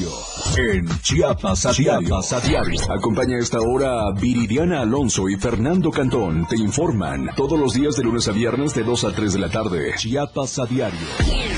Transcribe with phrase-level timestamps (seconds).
[0.00, 0.10] diario.
[0.56, 2.16] En Chiapas a diario.
[2.16, 2.92] a diario.
[2.92, 6.46] Acompaña a esta hora a Viridiana Alonso y Fernando Cantón.
[6.46, 9.50] Te informan todos los días de lunes a viernes de 2 a 3 de la
[9.50, 9.94] tarde.
[9.96, 10.98] Chiapas a diario.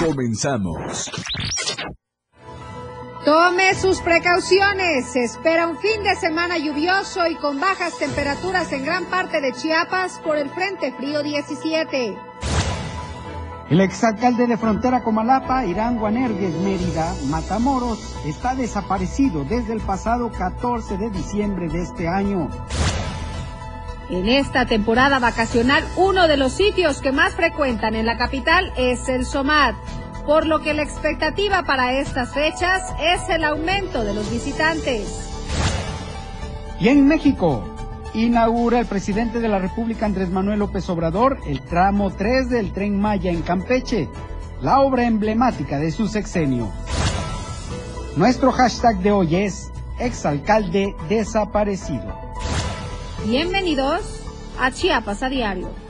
[0.04, 1.10] Comenzamos.
[3.24, 5.12] Tome sus precauciones.
[5.12, 9.52] Se espera un fin de semana lluvioso y con bajas temperaturas en gran parte de
[9.52, 12.16] Chiapas por el Frente Frío 17.
[13.70, 20.98] El exalcalde de frontera Comalapa, Irán Guanergues Mérida, Matamoros, está desaparecido desde el pasado 14
[20.98, 22.50] de diciembre de este año.
[24.10, 29.08] En esta temporada vacacional, uno de los sitios que más frecuentan en la capital es
[29.08, 29.74] el SOMAT
[30.24, 35.28] por lo que la expectativa para estas fechas es el aumento de los visitantes.
[36.78, 37.64] Y en México,
[38.14, 43.00] inaugura el presidente de la República Andrés Manuel López Obrador el tramo 3 del tren
[43.00, 44.08] Maya en Campeche,
[44.60, 46.70] la obra emblemática de su sexenio.
[48.16, 52.14] Nuestro hashtag de hoy es exalcalde desaparecido.
[53.26, 54.20] Bienvenidos
[54.58, 55.81] a Chiapas a Diario.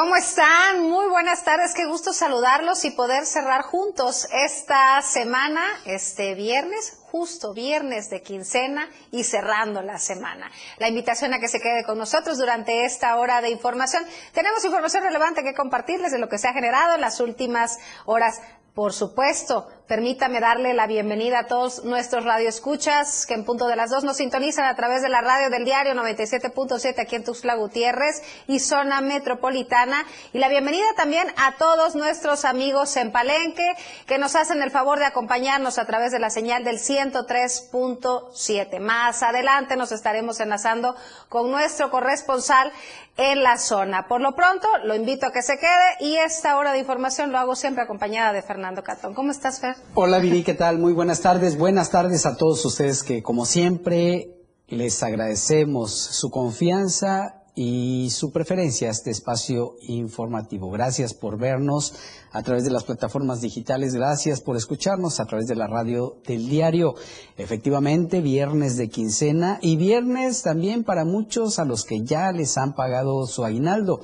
[0.00, 0.88] ¿Cómo están?
[0.88, 7.52] Muy buenas tardes, qué gusto saludarlos y poder cerrar juntos esta semana, este viernes, justo
[7.52, 10.52] viernes de quincena y cerrando la semana.
[10.76, 14.04] La invitación a que se quede con nosotros durante esta hora de información.
[14.32, 18.40] Tenemos información relevante que compartirles de lo que se ha generado en las últimas horas.
[18.76, 23.88] Por supuesto, permítame darle la bienvenida a todos nuestros radioescuchas que en punto de las
[23.88, 28.22] dos nos sintonizan a través de la radio del diario 97.7 aquí en Tuxtla Gutiérrez
[28.46, 30.04] y zona metropolitana.
[30.34, 33.66] Y la bienvenida también a todos nuestros amigos en Palenque
[34.06, 38.80] que nos hacen el favor de acompañarnos a través de la señal del 103.7.
[38.80, 40.96] Más adelante nos estaremos enlazando
[41.30, 42.70] con nuestro corresponsal
[43.16, 44.06] en la zona.
[44.06, 47.38] Por lo pronto, lo invito a que se quede y esta hora de información lo
[47.38, 49.14] hago siempre acompañada de Fernando Catón.
[49.14, 49.77] ¿Cómo estás, Fer?
[49.94, 50.78] Hola, Viri, ¿qué tal?
[50.78, 51.58] Muy buenas tardes.
[51.58, 54.36] Buenas tardes a todos ustedes que, como siempre,
[54.68, 60.70] les agradecemos su confianza y su preferencia a este espacio informativo.
[60.70, 61.92] Gracias por vernos
[62.30, 66.48] a través de las plataformas digitales, gracias por escucharnos a través de la radio del
[66.48, 66.94] diario.
[67.36, 72.74] Efectivamente, viernes de quincena y viernes también para muchos a los que ya les han
[72.74, 74.02] pagado su aguinaldo.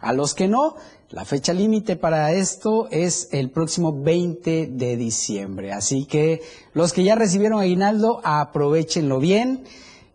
[0.00, 0.74] A los que no,
[1.10, 5.72] la fecha límite para esto es el próximo 20 de diciembre.
[5.72, 6.42] Así que
[6.74, 9.64] los que ya recibieron aguinaldo, aprovechenlo bien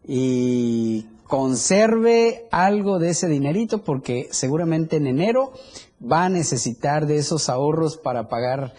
[0.06, 5.53] y conserve algo de ese dinerito porque seguramente en enero
[6.02, 8.73] va a necesitar de esos ahorros para pagar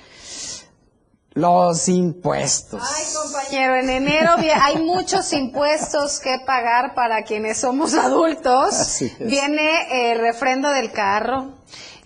[1.34, 2.83] los impuestos.
[2.83, 9.00] Ay, compañero, en enero hay muchos impuestos que pagar para quienes somos adultos.
[9.19, 11.55] Viene el refrendo del carro,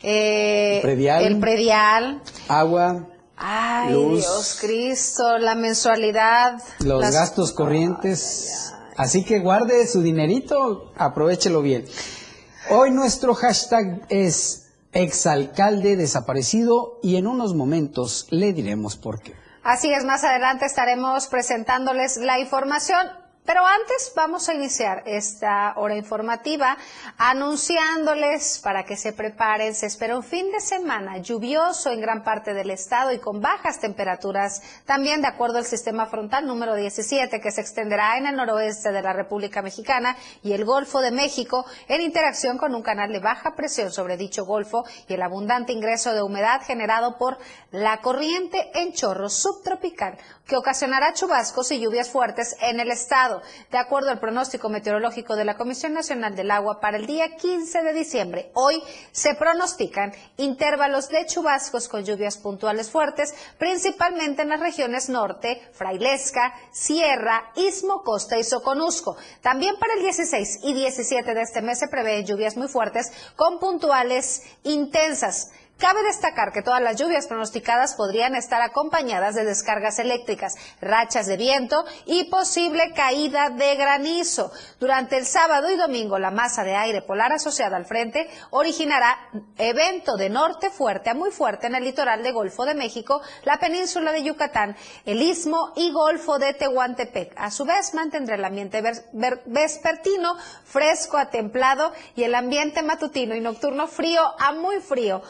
[0.09, 6.63] eh, el predial, agua, Ay, Dios Cristo, la mensualidad.
[6.79, 8.73] Los gastos corrientes.
[8.97, 11.85] Así que guarde su dinerito, aprovechelo bien.
[12.71, 19.35] Hoy nuestro hashtag es exalcalde desaparecido y en unos momentos le diremos por qué.
[19.65, 23.26] Así es, más adelante estaremos presentándoles la información.
[23.47, 26.77] Pero antes vamos a iniciar esta hora informativa
[27.17, 29.73] anunciándoles para que se preparen.
[29.73, 33.79] Se espera un fin de semana lluvioso en gran parte del estado y con bajas
[33.79, 38.91] temperaturas, también de acuerdo al sistema frontal número 17 que se extenderá en el noroeste
[38.91, 43.21] de la República Mexicana y el Golfo de México en interacción con un canal de
[43.21, 47.39] baja presión sobre dicho golfo y el abundante ingreso de humedad generado por
[47.71, 53.36] la corriente en chorro subtropical que ocasionará chubascos y lluvias fuertes en el estado,
[53.71, 57.83] de acuerdo al pronóstico meteorológico de la Comisión Nacional del Agua para el día 15
[57.83, 58.51] de diciembre.
[58.55, 58.83] Hoy
[59.13, 66.55] se pronostican intervalos de chubascos con lluvias puntuales fuertes, principalmente en las regiones norte, Frailesca,
[66.73, 69.17] Sierra, Istmo, Costa y Soconusco.
[69.41, 73.59] También para el 16 y 17 de este mes se prevén lluvias muy fuertes con
[73.59, 75.51] puntuales intensas.
[75.79, 81.37] Cabe destacar que todas las lluvias pronosticadas podrían estar acompañadas de descargas eléctricas, rachas de
[81.37, 84.51] viento y posible caída de granizo.
[84.81, 89.19] Durante el sábado y domingo, la masa de aire polar asociada al frente originará
[89.59, 93.59] evento de norte fuerte a muy fuerte en el litoral de Golfo de México, la
[93.59, 97.35] península de Yucatán, el istmo y Golfo de Tehuantepec.
[97.37, 98.83] A su vez, mantendrá el ambiente
[99.45, 105.21] vespertino fresco a templado y el ambiente matutino y nocturno frío a muy frío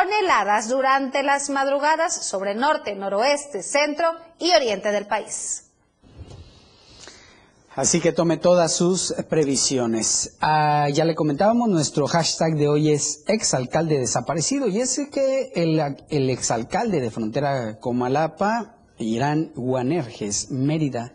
[0.00, 5.64] heladas durante las madrugadas sobre norte, noroeste, centro y oriente del país.
[7.74, 10.36] Así que tome todas sus previsiones.
[10.40, 15.80] Ah, ya le comentábamos, nuestro hashtag de hoy es exalcalde desaparecido y es que el,
[16.10, 21.14] el exalcalde de frontera Comalapa, Irán Guanerges, Mérida,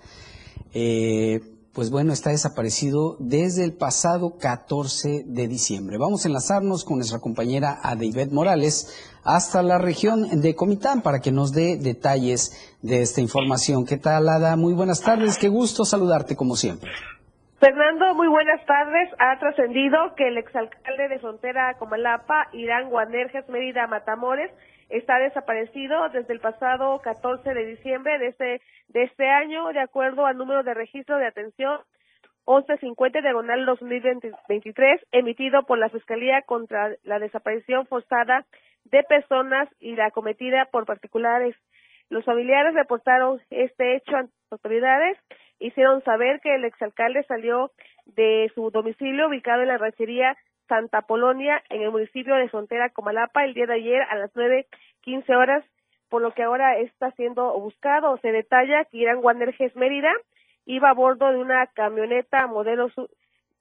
[0.73, 5.99] eh, pues bueno, está desaparecido desde el pasado 14 de diciembre.
[5.99, 8.89] Vamos a enlazarnos con nuestra compañera Adeibet Morales
[9.23, 13.85] hasta la región de Comitán para que nos dé detalles de esta información.
[13.85, 14.57] ¿Qué tal, Ada?
[14.57, 16.89] Muy buenas tardes, qué gusto saludarte como siempre.
[17.59, 19.11] Fernando, muy buenas tardes.
[19.19, 24.49] Ha trascendido que el exalcalde de frontera Comalapa, Irán Guanerges Mérida Matamores,
[24.89, 30.25] está desaparecido desde el pasado 14 de diciembre de este, de este año, de acuerdo
[30.25, 31.79] al número de registro de atención
[32.47, 38.45] 1150 diagonal 2023, emitido por la Fiscalía contra la desaparición forzada
[38.85, 41.55] de personas y la cometida por particulares.
[42.09, 45.17] Los familiares reportaron este hecho a las autoridades,
[45.59, 47.71] hicieron saber que el exalcalde salió
[48.05, 50.37] de su domicilio ubicado en la ranchería
[50.67, 54.67] Santa Polonia en el municipio de Frontera Comalapa el día de ayer a las nueve
[55.01, 55.63] quince horas,
[56.09, 58.17] por lo que ahora está siendo buscado.
[58.17, 60.11] Se detalla que Irán Wanderges Mérida
[60.65, 62.91] iba a bordo de una camioneta modelo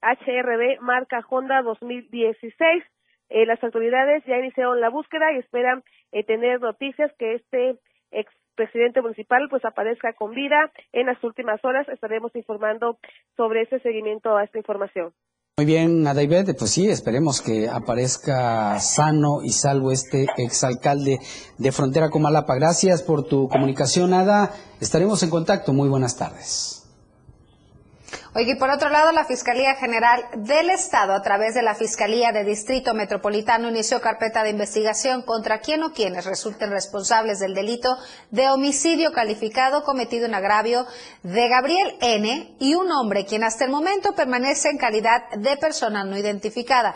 [0.02, 2.84] HRB marca Honda 2016.
[3.28, 5.82] Eh, las autoridades ya iniciaron la búsqueda y esperan
[6.12, 7.76] eh, tener noticias que este
[8.10, 10.70] ex presidente municipal pues aparezca con vida.
[10.92, 12.98] En las últimas horas estaremos informando
[13.36, 15.12] sobre ese seguimiento a esta información.
[15.58, 21.18] Muy bien, Adaibet, pues sí, esperemos que aparezca sano y salvo este exalcalde
[21.56, 22.56] de Frontera Comalapa.
[22.56, 24.54] Gracias por tu comunicación, Ada.
[24.82, 25.72] Estaremos en contacto.
[25.72, 26.85] Muy buenas tardes.
[28.38, 32.32] Oye, y por otro lado, la Fiscalía General del Estado, a través de la Fiscalía
[32.32, 37.96] de Distrito Metropolitano, inició carpeta de investigación contra quien o quienes resulten responsables del delito
[38.30, 40.84] de homicidio calificado cometido en agravio
[41.22, 42.56] de Gabriel N.
[42.58, 46.94] y un hombre quien hasta el momento permanece en calidad de persona no identificada.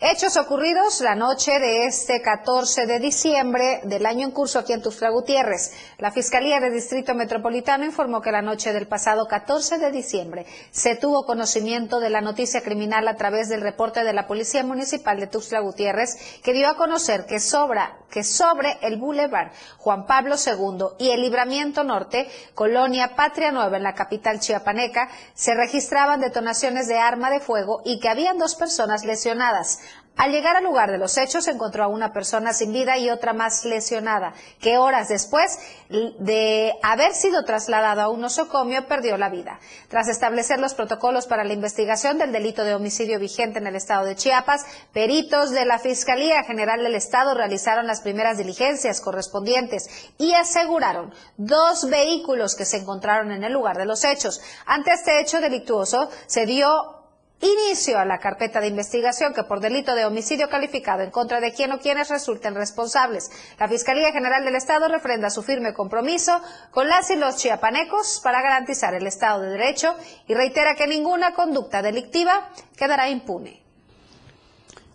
[0.00, 4.80] Hechos ocurridos la noche de este 14 de diciembre del año en curso aquí en
[4.80, 5.72] Tuxtla Gutiérrez.
[5.98, 10.94] La Fiscalía de Distrito Metropolitano informó que la noche del pasado 14 de diciembre se
[10.94, 15.26] tuvo conocimiento de la noticia criminal a través del reporte de la Policía Municipal de
[15.26, 16.14] Tuxtla Gutiérrez
[16.44, 21.22] que dio a conocer que, sobra, que sobre el Boulevard Juan Pablo II y el
[21.22, 27.40] Libramiento Norte, colonia Patria Nueva en la capital chiapaneca, se registraban detonaciones de arma de
[27.40, 29.80] fuego y que habían dos personas lesionadas.
[30.18, 33.08] Al llegar al lugar de los hechos se encontró a una persona sin vida y
[33.08, 39.28] otra más lesionada, que horas después de haber sido trasladado a un nosocomio perdió la
[39.28, 39.60] vida.
[39.86, 44.06] Tras establecer los protocolos para la investigación del delito de homicidio vigente en el estado
[44.06, 49.88] de Chiapas, peritos de la Fiscalía General del Estado realizaron las primeras diligencias correspondientes
[50.18, 54.40] y aseguraron dos vehículos que se encontraron en el lugar de los hechos.
[54.66, 56.97] Ante este hecho delictuoso se dio
[57.40, 61.52] inicio a la carpeta de investigación que por delito de homicidio calificado en contra de
[61.52, 63.30] quien o quienes resulten responsables.
[63.58, 66.32] La Fiscalía General del Estado refrenda su firme compromiso
[66.70, 69.94] con las y los chiapanecos para garantizar el Estado de Derecho
[70.26, 73.62] y reitera que ninguna conducta delictiva quedará impune.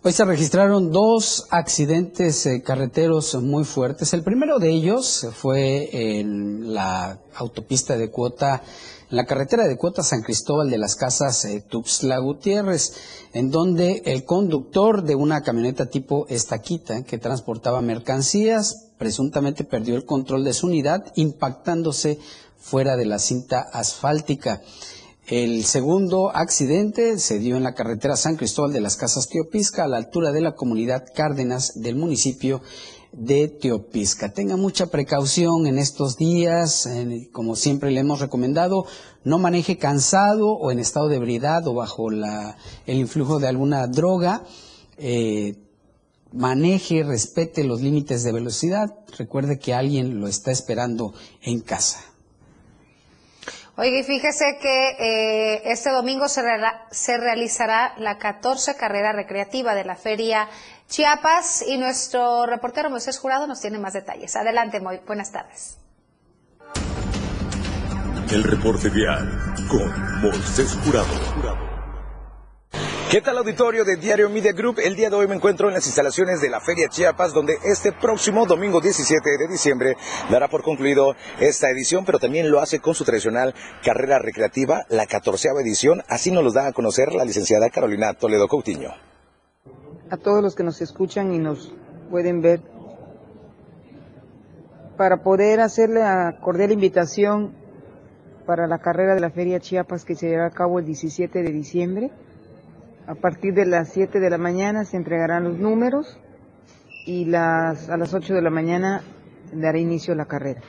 [0.05, 4.13] Hoy se registraron dos accidentes eh, carreteros muy fuertes.
[4.13, 8.61] El primero de ellos fue en la autopista de cuota
[9.13, 12.93] en la carretera de Cuota San Cristóbal de las Casas eh, Tuxtla Gutiérrez,
[13.33, 20.05] en donde el conductor de una camioneta tipo estaquita que transportaba mercancías presuntamente perdió el
[20.05, 22.17] control de su unidad impactándose
[22.57, 24.63] fuera de la cinta asfáltica.
[25.27, 29.87] El segundo accidente se dio en la carretera San Cristóbal de las Casas Teopisca, a
[29.87, 32.61] la altura de la comunidad Cárdenas del municipio
[33.13, 34.33] de Teopisca.
[34.33, 36.89] Tenga mucha precaución en estos días,
[37.31, 38.85] como siempre le hemos recomendado,
[39.23, 44.43] no maneje cansado o en estado de ebriedad o bajo el influjo de alguna droga.
[44.97, 45.55] Eh,
[46.31, 48.93] maneje, respete los límites de velocidad.
[49.17, 52.12] Recuerde que alguien lo está esperando en casa.
[53.75, 56.43] Oye, y fíjese que eh, este domingo se,
[56.91, 60.47] se realizará la 14 carrera recreativa de la Feria
[60.87, 64.35] Chiapas y nuestro reportero Moisés Jurado nos tiene más detalles.
[64.35, 65.79] Adelante, muy buenas tardes.
[68.31, 71.72] El reporte vial con Moisés Jurado.
[73.13, 74.79] ¿Qué tal auditorio de Diario Media Group?
[74.83, 77.91] El día de hoy me encuentro en las instalaciones de la Feria Chiapas, donde este
[77.91, 79.95] próximo domingo 17 de diciembre
[80.31, 83.53] dará por concluido esta edición, pero también lo hace con su tradicional
[83.85, 86.01] carrera recreativa, la catorceava edición.
[86.09, 88.89] Así nos lo da a conocer la licenciada Carolina Toledo Coutinho.
[90.09, 91.71] A todos los que nos escuchan y nos
[92.09, 92.61] pueden ver,
[94.97, 97.53] para poder hacerle la cordial invitación
[98.47, 101.51] para la carrera de la Feria Chiapas que se llevará a cabo el 17 de
[101.51, 102.11] diciembre.
[103.05, 106.17] A partir de las 7 de la mañana se entregarán los números
[107.05, 109.01] y las, a las 8 de la mañana
[109.51, 110.61] dará inicio la carrera.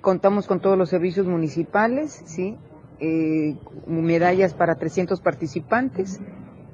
[0.00, 2.56] Contamos con todos los servicios municipales, ¿sí?
[2.98, 3.56] Eh,
[3.86, 6.20] medallas para 300 participantes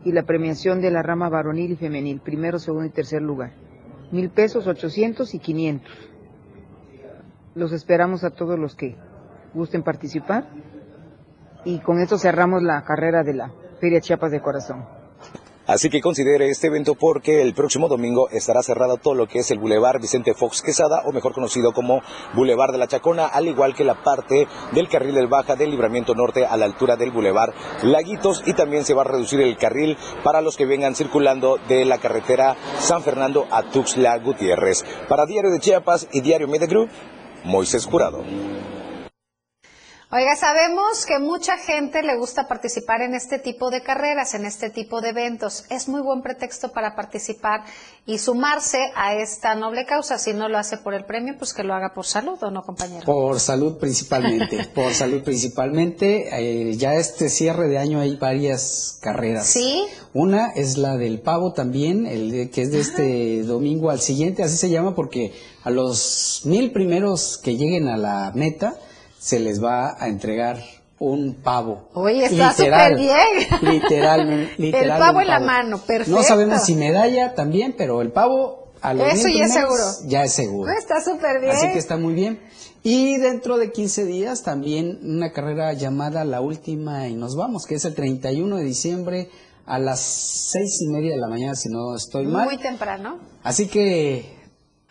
[0.05, 3.53] y la premiación de la rama varonil y femenil, primero, segundo y tercer lugar.
[4.11, 5.93] Mil pesos, 800 y 500.
[7.55, 8.97] Los esperamos a todos los que
[9.53, 10.49] gusten participar
[11.67, 14.87] y con esto cerramos la carrera de la Feria Chiapas de Corazón.
[15.67, 19.51] Así que considere este evento porque el próximo domingo estará cerrado todo lo que es
[19.51, 22.01] el Boulevard Vicente Fox Quesada, o mejor conocido como
[22.35, 26.15] Boulevard de la Chacona, al igual que la parte del carril del Baja del Libramiento
[26.15, 29.97] Norte a la altura del Boulevard Laguitos y también se va a reducir el carril
[30.23, 34.85] para los que vengan circulando de la carretera San Fernando a Tuxtla Gutiérrez.
[35.09, 36.69] Para Diario de Chiapas y Diario Media
[37.45, 38.23] Moisés Curado.
[40.15, 44.69] Oiga, sabemos que mucha gente le gusta participar en este tipo de carreras, en este
[44.69, 45.65] tipo de eventos.
[45.71, 47.65] Es muy buen pretexto para participar
[48.05, 50.19] y sumarse a esta noble causa.
[50.19, 52.63] Si no lo hace por el premio, pues que lo haga por salud, ¿o no,
[52.63, 53.07] compañero?
[53.07, 56.29] Por salud principalmente, por salud principalmente.
[56.31, 59.47] Eh, ya este cierre de año hay varias carreras.
[59.47, 59.87] Sí.
[60.13, 64.59] Una es la del pavo también, el que es de este domingo al siguiente, así
[64.59, 65.33] se llama porque
[65.65, 68.75] a los mil primeros que lleguen a la meta,
[69.23, 70.59] se les va a entregar
[70.99, 71.89] un pavo.
[71.95, 73.47] Oye, está súper bien.
[73.63, 76.19] Literal, El pavo en la mano, perfecto.
[76.19, 79.83] No sabemos si medalla también, pero el pavo a los Eso ya es seguro.
[80.07, 80.73] Ya es seguro.
[80.73, 81.53] Está súper bien.
[81.53, 82.41] Así que está muy bien.
[82.83, 87.77] Y dentro de 15 días también una carrera llamada La Última y nos vamos, que
[87.77, 89.31] es el 31 de diciembre
[89.67, 92.47] a las seis y media de la mañana, si no estoy mal.
[92.47, 93.21] Muy temprano.
[93.45, 94.42] Así que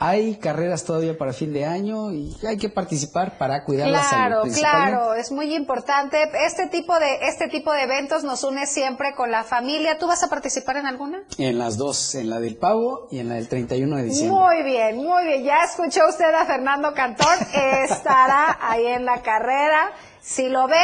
[0.03, 4.51] hay carreras todavía para fin de año y hay que participar para cuidar la salud.
[4.51, 6.17] Claro, claro, es muy importante.
[6.43, 9.99] Este tipo de este tipo de eventos nos une siempre con la familia.
[9.99, 11.21] ¿Tú vas a participar en alguna?
[11.37, 14.39] En las dos, en la del pavo y en la del 31 de diciembre.
[14.39, 15.43] Muy bien, muy bien.
[15.43, 19.91] Ya escuchó usted a Fernando Cantón, estará ahí en la carrera.
[20.19, 20.83] Si lo ve,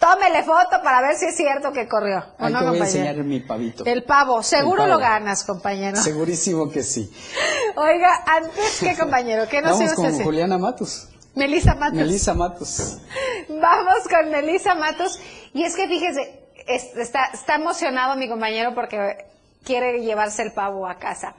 [0.00, 2.24] Tómele foto para ver si es cierto que corrió.
[2.38, 3.84] ¿o no, voy a enseñar mi pavito.
[3.84, 4.42] El pavo.
[4.42, 5.98] Seguro lo ganas, compañero.
[5.98, 7.12] Segurísimo que sí.
[7.76, 11.10] Oiga, antes que compañero, ¿qué nos Vamos con Juliana Matos.
[11.34, 11.96] Melissa Matos.
[11.96, 12.98] Melissa Matos.
[13.50, 15.20] Vamos con Melissa Matos.
[15.52, 16.48] Y es que fíjese,
[16.96, 19.26] está, está emocionado mi compañero porque
[19.64, 21.34] quiere llevarse el pavo a casa.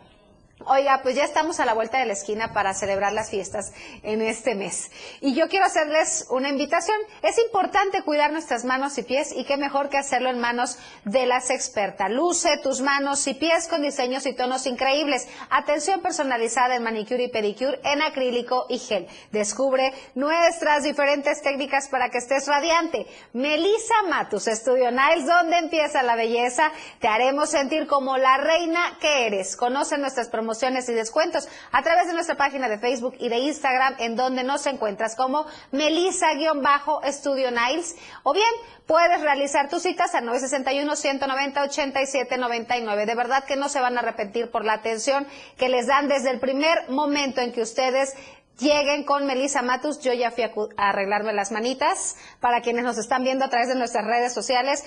[0.67, 4.21] Oiga, pues ya estamos a la vuelta de la esquina para celebrar las fiestas en
[4.21, 4.91] este mes.
[5.19, 6.97] Y yo quiero hacerles una invitación.
[7.23, 11.25] Es importante cuidar nuestras manos y pies y qué mejor que hacerlo en manos de
[11.25, 12.11] las expertas.
[12.11, 15.27] Luce tus manos y pies con diseños y tonos increíbles.
[15.49, 19.07] Atención personalizada en manicure y pedicure en acrílico y gel.
[19.31, 23.07] Descubre nuestras diferentes técnicas para que estés radiante.
[23.33, 26.71] Melissa Matus, Estudio Niles, donde empieza la belleza.
[26.99, 29.55] Te haremos sentir como la reina que eres.
[29.55, 30.50] Conoce nuestras promociones
[30.89, 34.65] y descuentos a través de nuestra página de Facebook y de Instagram en donde nos
[34.65, 38.51] encuentras como Melissa-Estudio Niles o bien
[38.85, 43.05] puedes realizar tus citas al 961-190-8799.
[43.05, 45.25] De verdad que no se van a arrepentir por la atención
[45.57, 48.13] que les dan desde el primer momento en que ustedes
[48.61, 49.99] lleguen con Melissa Matus.
[49.99, 52.15] Yo ya fui a, arreglarme las manitas.
[52.39, 54.83] Para quienes nos están viendo a través de nuestras redes sociales,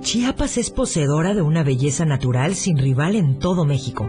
[0.01, 4.09] Chiapas es poseedora de una belleza natural sin rival en todo México.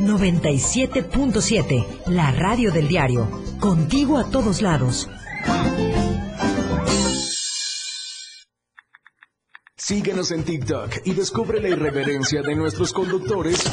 [0.00, 3.28] 97.7, la radio del diario.
[3.58, 5.08] Contigo a todos lados.
[9.76, 13.64] Síguenos en TikTok y descubre la irreverencia de nuestros conductores.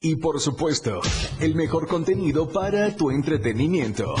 [0.00, 1.00] Y por supuesto,
[1.40, 4.14] el mejor contenido para tu entretenimiento.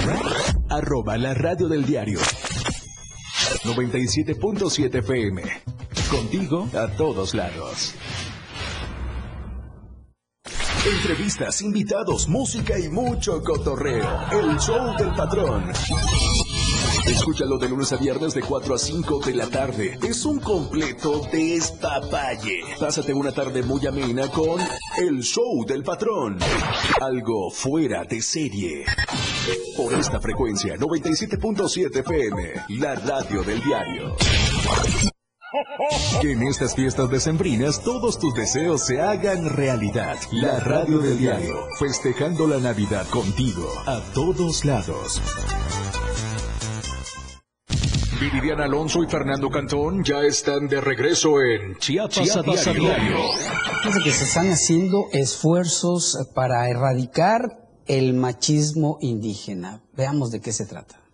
[0.70, 2.18] Arroba la radio del diario.
[3.62, 5.42] 97.7 FM.
[6.10, 7.94] Contigo a todos lados.
[10.86, 14.06] Entrevistas, invitados, música y mucho cotorreo.
[14.30, 15.72] El show del patrón.
[17.04, 19.98] Escúchalo de lunes a viernes de 4 a 5 de la tarde.
[20.00, 22.60] Es un completo despapalle.
[22.78, 24.60] Pásate una tarde muy amena con
[24.96, 26.38] El Show del Patrón.
[27.00, 28.84] Algo fuera de serie.
[29.76, 34.16] Por esta frecuencia, 97.7 FM, la radio del diario.
[36.20, 40.16] Que en estas fiestas decembrinas todos tus deseos se hagan realidad.
[40.32, 45.22] La radio del diario, festejando la Navidad contigo, a todos lados.
[48.20, 53.18] Viridiana Alonso y Fernando Cantón ya están de regreso en Chiapas, a diario.
[53.82, 57.42] Fíjense que se están haciendo esfuerzos para erradicar
[57.86, 59.82] el machismo indígena.
[59.92, 61.05] Veamos de qué se trata.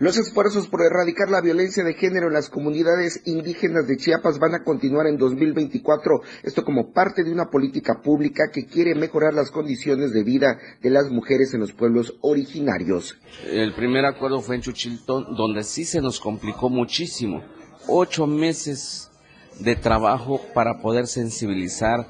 [0.00, 4.54] Los esfuerzos por erradicar la violencia de género en las comunidades indígenas de Chiapas van
[4.54, 9.50] a continuar en 2024, esto como parte de una política pública que quiere mejorar las
[9.50, 13.18] condiciones de vida de las mujeres en los pueblos originarios.
[13.46, 17.44] El primer acuerdo fue en Chuchiltón, donde sí se nos complicó muchísimo.
[17.86, 19.10] Ocho meses
[19.58, 22.06] de trabajo para poder sensibilizar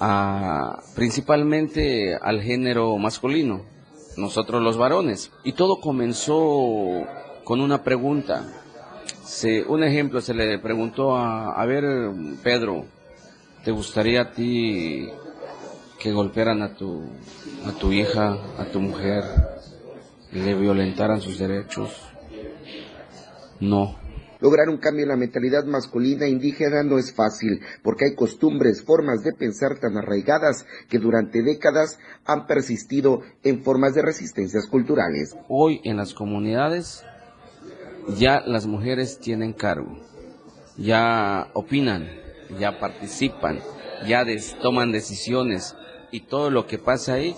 [0.00, 3.66] a, principalmente al género masculino,
[4.16, 5.30] nosotros los varones.
[5.44, 7.06] Y todo comenzó
[7.48, 8.44] con una pregunta.
[9.24, 11.82] Se, un ejemplo, se le preguntó a, a ver,
[12.42, 12.84] Pedro,
[13.64, 15.08] ¿te gustaría a ti
[15.98, 17.04] que golpearan a tu,
[17.64, 19.24] a tu hija, a tu mujer,
[20.30, 21.90] le violentaran sus derechos?
[23.60, 23.96] No.
[24.40, 29.24] Lograr un cambio en la mentalidad masculina indígena no es fácil, porque hay costumbres, formas
[29.24, 35.34] de pensar tan arraigadas que durante décadas han persistido en formas de resistencias culturales.
[35.48, 37.06] Hoy en las comunidades
[38.16, 39.98] ya las mujeres tienen cargo,
[40.76, 42.08] ya opinan,
[42.58, 43.60] ya participan,
[44.06, 44.24] ya
[44.62, 45.76] toman decisiones
[46.10, 47.34] y todo lo que pasa ahí,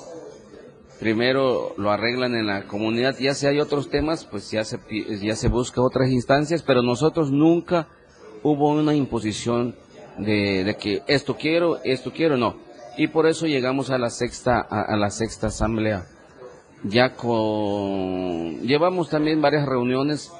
[1.00, 4.78] primero lo arreglan en la comunidad, ya si hay otros temas, pues ya se,
[5.20, 7.88] ya se busca otras instancias, pero nosotros nunca
[8.42, 9.74] hubo una imposición
[10.18, 12.56] de, de que esto quiero, esto quiero, no.
[12.96, 16.06] Y por eso llegamos a la sexta, a la sexta asamblea.
[16.82, 20.30] Ya con, llevamos también varias reuniones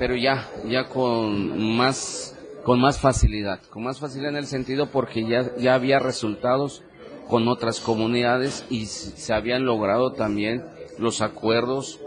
[0.00, 2.34] pero ya, ya con más,
[2.64, 6.82] con más facilidad, con más facilidad en el sentido porque ya, ya había resultados
[7.28, 10.64] con otras comunidades y se habían logrado también
[10.98, 12.00] los acuerdos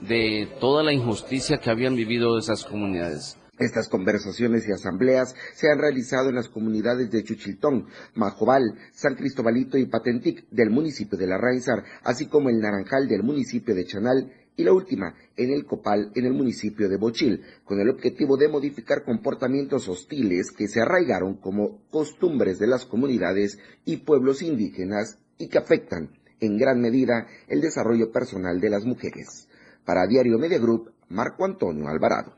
[0.00, 3.36] de toda la injusticia que habían vivido esas comunidades.
[3.58, 9.76] Estas conversaciones y asambleas se han realizado en las comunidades de Chuchiltón, Majobal, San Cristobalito
[9.76, 14.32] y Patentic del municipio de La Raizar, así como el Naranjal del municipio de Chanal
[14.56, 18.48] y la última en el Copal, en el municipio de Bochil, con el objetivo de
[18.48, 25.48] modificar comportamientos hostiles que se arraigaron como costumbres de las comunidades y pueblos indígenas y
[25.48, 26.10] que afectan
[26.40, 29.48] en gran medida el desarrollo personal de las mujeres.
[29.84, 32.34] Para Diario Media Group, Marco Antonio Alvarado.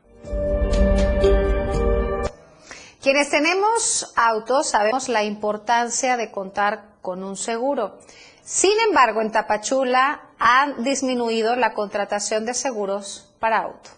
[3.01, 7.99] Quienes tenemos autos sabemos la importancia de contar con un seguro.
[8.43, 13.89] Sin embargo, en Tapachula han disminuido la contratación de seguros para auto.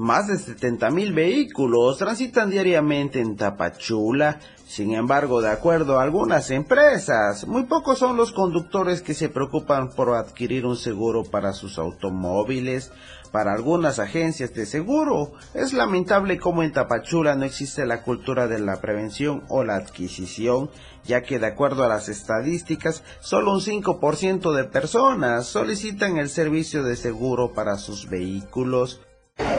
[0.00, 4.40] Más de 70 mil vehículos transitan diariamente en Tapachula.
[4.66, 9.90] Sin embargo, de acuerdo a algunas empresas, muy pocos son los conductores que se preocupan
[9.90, 12.90] por adquirir un seguro para sus automóviles.
[13.30, 18.58] Para algunas agencias de seguro, es lamentable cómo en Tapachula no existe la cultura de
[18.58, 20.70] la prevención o la adquisición,
[21.04, 26.84] ya que de acuerdo a las estadísticas, solo un 5% de personas solicitan el servicio
[26.84, 29.02] de seguro para sus vehículos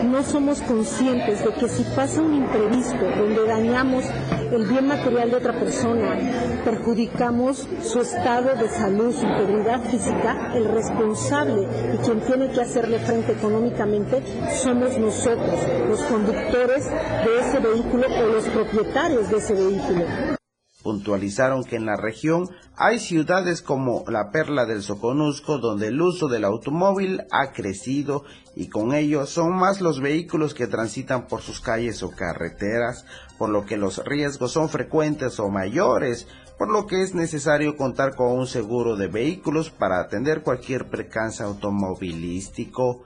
[0.04, 4.06] no somos conscientes de que si pasa un imprevisto donde dañamos
[4.52, 10.65] el bien material de otra persona, perjudicamos su estado de salud, su integridad física, el
[10.65, 14.22] responsable y quien tiene que hacerle frente económicamente
[14.62, 20.41] somos nosotros, los conductores de ese vehículo o los propietarios de ese vehículo.
[20.84, 26.28] Puntualizaron que en la región hay ciudades como la Perla del Soconusco donde el uso
[26.28, 28.24] del automóvil ha crecido
[28.56, 33.06] y con ello son más los vehículos que transitan por sus calles o carreteras,
[33.38, 38.15] por lo que los riesgos son frecuentes o mayores, por lo que es necesario contar
[38.15, 43.04] con un seguro de vehículos para atender cualquier percance automovilístico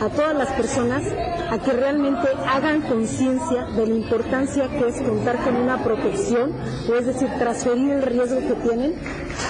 [0.00, 1.02] a todas las personas
[1.50, 6.52] a que realmente hagan conciencia de la importancia que es contar con una protección,
[6.88, 8.94] o es decir, transferir el riesgo que tienen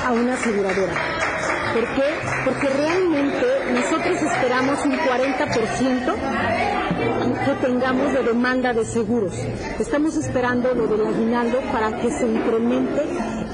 [0.04, 0.92] a una aseguradora.
[1.72, 2.02] ¿Por qué?
[2.44, 6.14] Porque realmente nosotros esperamos un 40%
[7.44, 9.34] que tengamos de demanda de seguros.
[9.78, 13.02] Estamos esperando lo del aguinaldo para que se incremente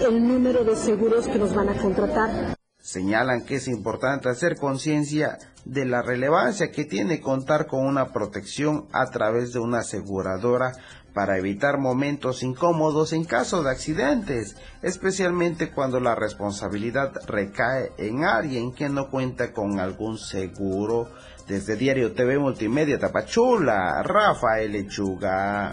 [0.01, 2.56] el número de seguros que nos van a contratar.
[2.87, 8.87] Señalan que es importante hacer conciencia de la relevancia que tiene contar con una protección
[8.93, 10.71] a través de una aseguradora
[11.13, 18.73] para evitar momentos incómodos en caso de accidentes, especialmente cuando la responsabilidad recae en alguien
[18.73, 21.11] que no cuenta con algún seguro.
[21.49, 25.73] Desde Diario TV Multimedia Tapachula, Rafael Lechuga.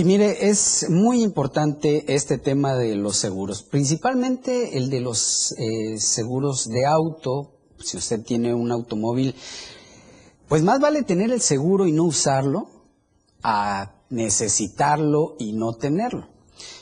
[0.00, 5.98] Y mire, es muy importante este tema de los seguros, principalmente el de los eh,
[5.98, 7.60] seguros de auto.
[7.78, 9.34] Si usted tiene un automóvil,
[10.48, 12.70] pues más vale tener el seguro y no usarlo
[13.42, 16.28] a necesitarlo y no tenerlo.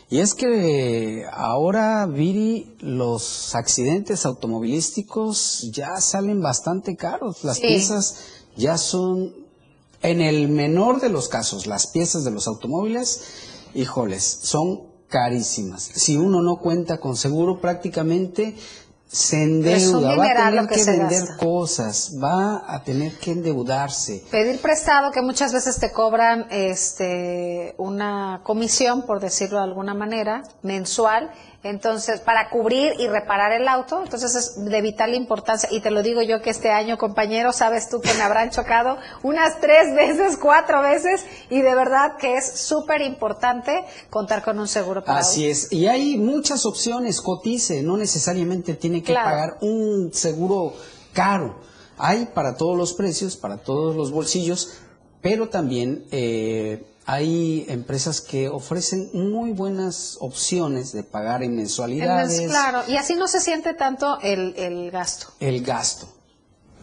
[0.08, 7.42] Y es que ahora, Viri, los accidentes automovilísticos ya salen bastante caros.
[7.42, 9.47] Las piezas ya son
[10.02, 13.22] en el menor de los casos, las piezas de los automóviles,
[13.74, 15.82] híjoles, son carísimas.
[15.82, 18.54] Si uno no cuenta con seguro, prácticamente
[19.10, 24.22] se endeuda, va a tener que, vender cosas, va a tener que endeudarse.
[24.30, 30.42] Pedir prestado, que muchas veces te cobran este una comisión, por decirlo de alguna manera,
[30.62, 31.30] mensual,
[31.64, 35.68] entonces, para cubrir y reparar el auto, entonces es de vital importancia.
[35.72, 38.96] Y te lo digo yo que este año, compañero, sabes tú que me habrán chocado
[39.24, 44.68] unas tres veces, cuatro veces, y de verdad que es súper importante contar con un
[44.68, 45.72] seguro para Así es.
[45.72, 50.74] Y hay muchas opciones, cotice, no necesariamente tiene que pagar un seguro
[51.12, 51.56] caro.
[51.96, 54.78] Hay para todos los precios, para todos los bolsillos,
[55.20, 62.38] pero también eh, hay empresas que ofrecen muy buenas opciones de pagar en mensualidades.
[62.50, 65.28] claro, y así no se siente tanto el, el gasto.
[65.40, 66.06] El gasto.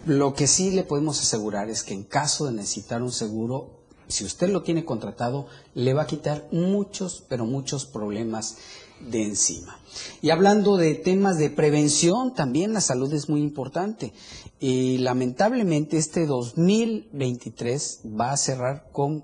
[0.08, 4.26] Lo que sí le podemos asegurar es que en caso de necesitar un seguro, si
[4.26, 8.58] usted lo tiene contratado, le va a quitar muchos, pero muchos problemas
[9.00, 9.78] de encima.
[10.24, 14.12] Y hablando de temas de prevención, también la salud es muy importante.
[14.60, 19.24] Y lamentablemente este 2023 va a cerrar con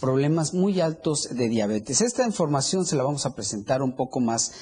[0.00, 2.00] problemas muy altos de diabetes.
[2.00, 4.52] Esta información se la vamos a presentar un poco más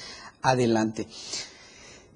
[0.41, 1.07] adelante.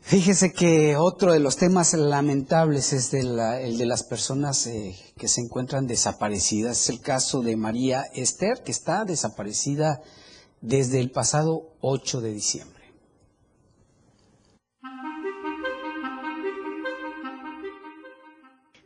[0.01, 5.41] Fíjese que otro de los temas lamentables es el de las personas eh, que se
[5.41, 6.81] encuentran desaparecidas.
[6.81, 10.01] Es el caso de María Esther, que está desaparecida
[10.59, 12.80] desde el pasado 8 de diciembre.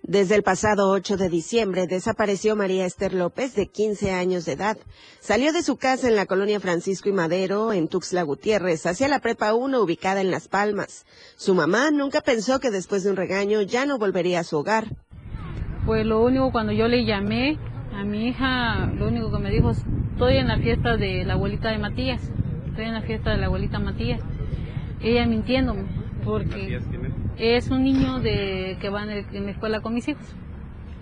[0.08, 4.78] Desde el pasado 8 de diciembre desapareció María Esther López, de 15 años de edad.
[5.20, 9.18] Salió de su casa en la colonia Francisco y Madero, en Tuxtla Gutiérrez, hacia la
[9.18, 11.08] Prepa 1 ubicada en Las Palmas.
[11.38, 14.86] Su mamá nunca pensó que después de un regaño ya no volvería a su hogar.
[15.88, 17.58] Pues lo único cuando yo le llamé
[17.92, 21.72] a mi hija, lo único que me dijo, estoy en la fiesta de la abuelita
[21.72, 22.22] de Matías,
[22.68, 24.22] estoy en la fiesta de la abuelita Matías.
[25.02, 25.86] Ella mintiéndome,
[26.24, 26.84] porque es
[27.72, 30.36] un niño de que va en, el- en la escuela con mis hijos.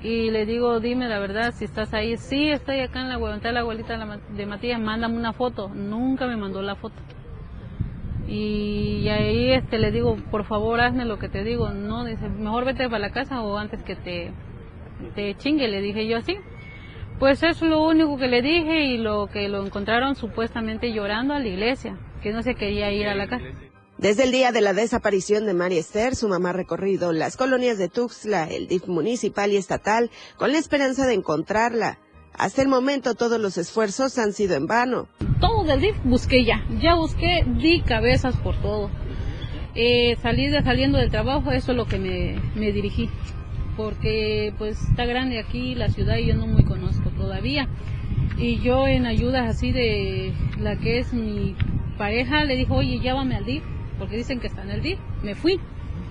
[0.01, 2.17] Y le digo, dime la verdad, si estás ahí.
[2.17, 5.31] Sí, estoy acá en la abuelita, la abuelita de la Ma- de Matías, mándame una
[5.33, 5.69] foto.
[5.69, 6.95] Nunca me mandó la foto.
[8.27, 11.69] Y ahí este, le digo, por favor, hazme lo que te digo.
[11.69, 14.31] No, dice, mejor vete para la casa o antes que te,
[15.15, 16.37] te chingue, le dije yo así.
[17.19, 21.33] Pues eso es lo único que le dije y lo que lo encontraron supuestamente llorando
[21.33, 23.45] a la iglesia, que no se quería ir a la casa.
[23.97, 27.77] Desde el día de la desaparición de María Esther, su mamá ha recorrido las colonias
[27.77, 31.99] de Tuxtla, el DIF municipal y estatal, con la esperanza de encontrarla.
[32.33, 35.07] Hasta el momento todos los esfuerzos han sido en vano.
[35.39, 38.89] Todo del DIF busqué ya, ya busqué, di cabezas por todo.
[39.75, 43.09] Eh, salí de, saliendo del trabajo, eso es lo que me, me dirigí,
[43.77, 47.69] porque pues está grande aquí la ciudad y yo no muy conozco todavía.
[48.37, 51.55] Y yo en ayudas así de la que es mi
[51.97, 53.63] pareja le dijo, oye, llévame al DIF,
[54.03, 54.99] porque dicen que está en el DIF.
[55.23, 55.57] Me fui.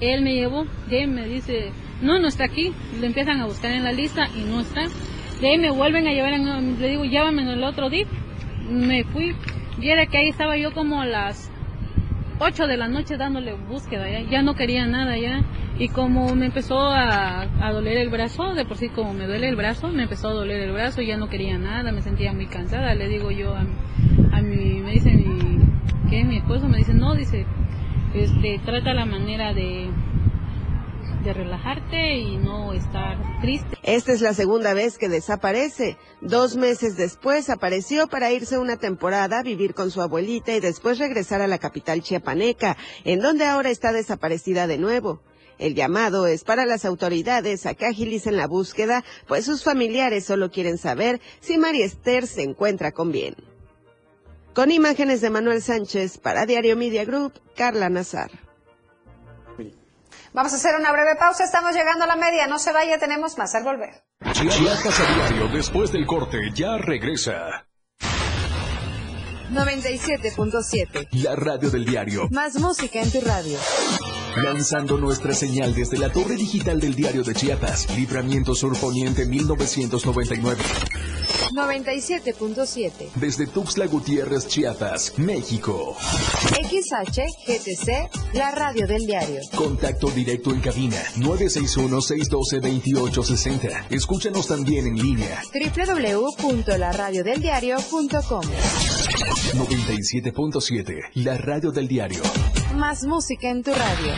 [0.01, 2.73] Él me llevó, de me dice, no, no está aquí.
[2.99, 4.87] Le empiezan a buscar en la lista y no está.
[5.43, 8.09] De ahí me vuelven a llevar, en- le digo, llévame en el otro DIF.
[8.71, 9.35] Me fui.
[9.79, 11.51] Viera que ahí estaba yo como a las
[12.39, 15.43] 8 de la noche dándole búsqueda, ya, no quería nada ya.
[15.79, 19.57] Y como me empezó a, doler el brazo, de por sí como me duele el
[19.57, 22.95] brazo, me empezó a doler el brazo, ya no quería nada, me sentía muy cansada.
[22.95, 23.67] Le digo yo a,
[24.33, 25.59] a mi, me dice mi,
[26.09, 27.47] que mi esposo, me dice, no, dice,
[28.15, 29.91] este, trata la manera de,
[31.25, 33.79] relajarte y no estar triste.
[33.85, 35.97] Esta es la segunda vez que desaparece.
[36.21, 40.99] Dos meses después apareció para irse una temporada a vivir con su abuelita y después
[40.99, 45.21] regresar a la capital chiapaneca, en donde ahora está desaparecida de nuevo.
[45.59, 50.51] El llamado es para las autoridades a que agilicen la búsqueda, pues sus familiares solo
[50.51, 53.37] quieren saber si María Esther se encuentra con bien.
[54.55, 58.31] Con imágenes de Manuel Sánchez para Diario Media Group, Carla Nazar.
[60.35, 63.37] Vamos a hacer una breve pausa, estamos llegando a la media, no se vaya, tenemos
[63.37, 64.03] más al volver.
[64.33, 67.67] Chiapas a diario después del corte ya regresa.
[69.51, 71.09] 97.7.
[71.23, 72.29] La radio del diario.
[72.31, 73.59] Más música en tu radio.
[74.37, 80.63] Lanzando nuestra señal desde la torre digital del diario de Chiapas, Libramiento Sur Poniente 1999.
[81.53, 83.11] 97.7.
[83.17, 85.95] Desde Tuxtla Gutiérrez, Chiapas, México.
[86.49, 89.43] XHGTC, la radio del diario.
[89.55, 93.89] Contacto directo en cabina 961-612-2860.
[93.91, 98.45] Escúchanos también en línea www.laradiodeldiario.com.
[99.53, 102.23] 97.7, la radio del diario.
[102.75, 104.13] Más música en tu radio.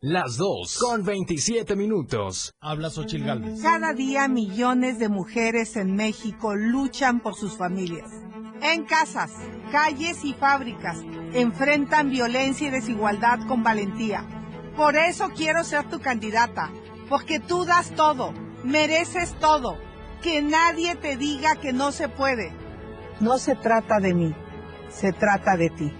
[0.00, 2.52] Las 2 con 27 minutos.
[2.60, 3.60] Habla Xochil Gálvez.
[3.62, 8.10] Cada día millones de mujeres en México luchan por sus familias.
[8.62, 9.32] En casas,
[9.70, 10.98] calles y fábricas
[11.34, 14.24] enfrentan violencia y desigualdad con valentía.
[14.76, 16.70] Por eso quiero ser tu candidata,
[17.08, 18.32] porque tú das todo,
[18.64, 19.76] mereces todo.
[20.22, 22.50] Que nadie te diga que no se puede.
[23.20, 24.34] No se trata de mí,
[24.88, 25.92] se trata de ti.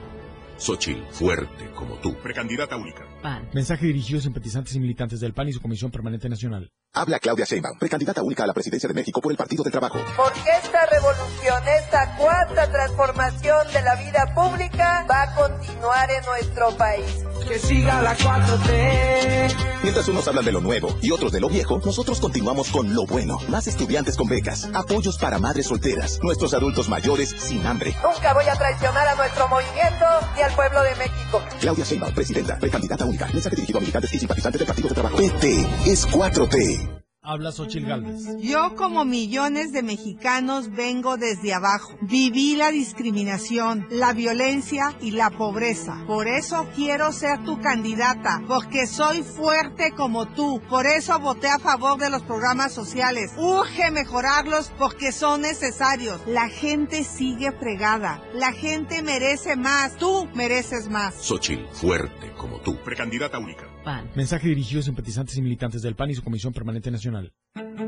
[0.59, 2.15] Xochitl, fuerte como tú.
[2.23, 3.05] Precandidata única.
[3.53, 6.71] Mensaje dirigido a simpatizantes y militantes del PAN y su Comisión Permanente Nacional.
[6.95, 9.99] Habla Claudia Sheinbaum, precandidata única a la presidencia de México por el Partido del Trabajo.
[10.17, 16.77] Porque esta revolución, esta cuarta transformación de la vida pública va a continuar en nuestro
[16.77, 17.25] país.
[17.47, 19.83] Que siga la 4T.
[19.83, 23.07] Mientras unos hablan de lo nuevo y otros de lo viejo, nosotros continuamos con lo
[23.07, 23.39] bueno.
[23.49, 27.95] Más estudiantes con becas, apoyos para madres solteras, nuestros adultos mayores sin hambre.
[28.03, 30.05] Nunca voy a traicionar a nuestro movimiento
[30.35, 31.43] ni al pueblo de México.
[31.61, 33.27] Claudia Sheinbaum, presidenta, precandidata única.
[33.27, 35.17] Mensaje dirigido a militantes y simpatizantes del Partido del Trabajo.
[35.17, 37.06] PT es 4T.
[37.27, 38.23] Habla Xochil Gálvez.
[38.39, 41.93] Yo como millones de mexicanos vengo desde abajo.
[42.01, 46.05] Viví la discriminación, la violencia y la pobreza.
[46.07, 50.63] Por eso quiero ser tu candidata, porque soy fuerte como tú.
[50.69, 53.33] Por eso voté a favor de los programas sociales.
[53.37, 56.21] Urge mejorarlos porque son necesarios.
[56.29, 58.23] La gente sigue fregada.
[58.35, 59.97] La gente merece más.
[59.97, 61.17] Tú mereces más.
[61.17, 62.77] Xochitl, fuerte como tú.
[62.85, 63.76] Precandidata única.
[64.17, 67.33] Mensaje dirigido a simpatizantes y militantes del PAN y su Comisión Permanente Nacional.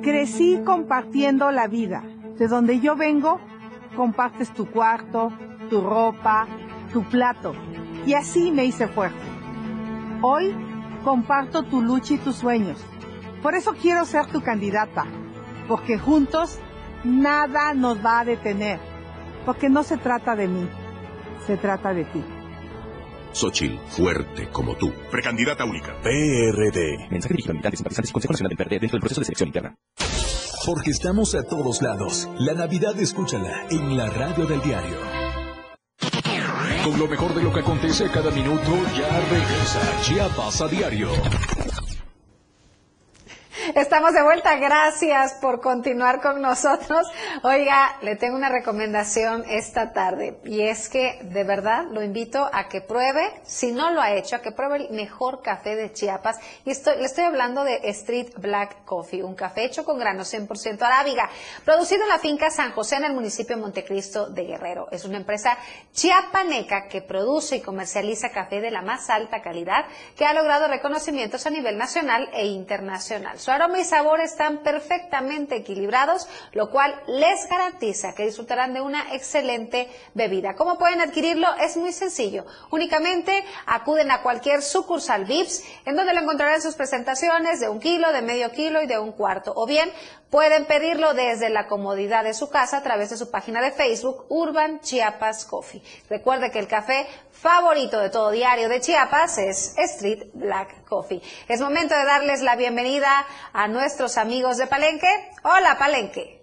[0.02, 2.04] Crecí compartiendo la vida.
[2.38, 3.40] De donde yo vengo,
[3.96, 5.32] compartes tu cuarto,
[5.68, 6.46] tu ropa,
[6.92, 7.52] tu plato.
[8.06, 9.18] Y así me hice fuerte.
[10.22, 10.54] Hoy
[11.02, 12.78] comparto tu lucha y tus sueños.
[13.42, 15.04] Por eso quiero ser tu candidata.
[15.66, 16.60] Porque juntos
[17.02, 18.78] nada nos va a detener.
[19.44, 20.68] Porque no se trata de mí,
[21.46, 22.22] se trata de ti.
[23.32, 24.92] Xochitl, fuerte como tú.
[25.10, 25.94] Precandidata única.
[26.02, 27.08] PRD.
[27.10, 29.48] Mensaje dirigido a militantes, simpatizantes y Consejo Nacional del PRD dentro del proceso de selección
[29.48, 29.74] interna.
[30.66, 32.28] Porque estamos a todos lados.
[32.38, 34.96] La Navidad escúchala en la radio del diario.
[36.84, 41.08] con lo mejor de lo que acontece cada minuto, ya regresa Chiapas a diario.
[43.74, 47.06] Estamos de vuelta, gracias por continuar con nosotros.
[47.42, 52.68] Oiga, le tengo una recomendación esta tarde y es que de verdad lo invito a
[52.68, 56.38] que pruebe, si no lo ha hecho, a que pruebe el mejor café de Chiapas.
[56.64, 60.80] Y estoy, le estoy hablando de Street Black Coffee, un café hecho con granos 100%
[60.80, 61.28] arábiga,
[61.64, 64.88] producido en la finca San José en el municipio Montecristo de Guerrero.
[64.90, 65.58] Es una empresa
[65.92, 69.84] chiapaneca que produce y comercializa café de la más alta calidad
[70.16, 73.38] que ha logrado reconocimientos a nivel nacional e internacional.
[73.58, 79.88] Aroma y sabor están perfectamente equilibrados, lo cual les garantiza que disfrutarán de una excelente
[80.14, 80.54] bebida.
[80.54, 81.48] ¿Cómo pueden adquirirlo?
[81.56, 82.46] Es muy sencillo.
[82.70, 87.80] Únicamente acuden a cualquier sucursal VIPS, en donde lo encontrarán en sus presentaciones de un
[87.80, 89.52] kilo, de medio kilo y de un cuarto.
[89.56, 89.90] O bien
[90.30, 94.26] pueden pedirlo desde la comodidad de su casa a través de su página de Facebook
[94.28, 95.82] Urban Chiapas Coffee.
[96.08, 97.06] Recuerde que el café
[97.40, 101.22] favorito de todo diario de Chiapas es Street Black Coffee.
[101.46, 105.06] Es momento de darles la bienvenida a nuestros amigos de Palenque.
[105.44, 106.42] Hola, Palenque.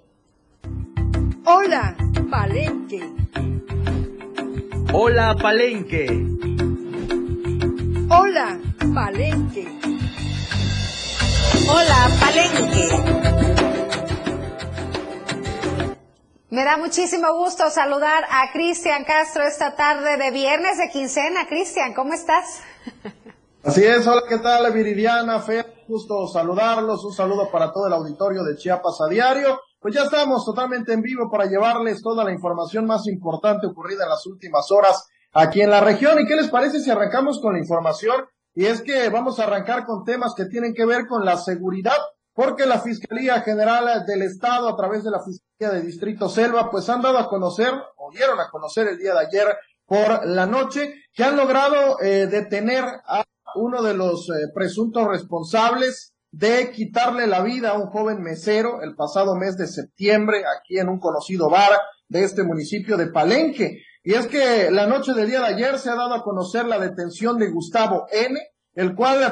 [1.45, 1.95] Hola,
[2.31, 3.11] Palenque.
[4.93, 6.07] Hola, Palenque.
[8.09, 8.57] Hola,
[8.93, 9.67] Palenque.
[11.67, 13.84] Hola, Palenque.
[16.55, 21.47] Me da muchísimo gusto saludar a Cristian Castro esta tarde de viernes de quincena.
[21.49, 22.61] Cristian, ¿cómo estás?
[23.61, 25.41] Así es, hola, ¿qué tal, Viridiana?
[25.41, 29.59] Fe, gusto saludarlos, un saludo para todo el auditorio de Chiapas a diario.
[29.81, 34.11] Pues ya estamos totalmente en vivo para llevarles toda la información más importante ocurrida en
[34.11, 36.21] las últimas horas aquí en la región.
[36.21, 38.27] ¿Y qué les parece si arrancamos con la información?
[38.53, 41.97] Y es que vamos a arrancar con temas que tienen que ver con la seguridad
[42.35, 46.89] porque la Fiscalía General del Estado, a través de la Fiscalía de Distrito Selva, pues
[46.89, 49.47] han dado a conocer, o dieron a conocer el día de ayer
[49.85, 53.23] por la noche, que han logrado eh, detener a
[53.55, 58.95] uno de los eh, presuntos responsables de quitarle la vida a un joven mesero el
[58.95, 61.71] pasado mes de septiembre aquí en un conocido bar
[62.09, 63.81] de este municipio de Palenque.
[64.03, 66.79] Y es que la noche del día de ayer se ha dado a conocer la
[66.79, 68.37] detención de Gustavo N.,
[68.73, 69.23] el cual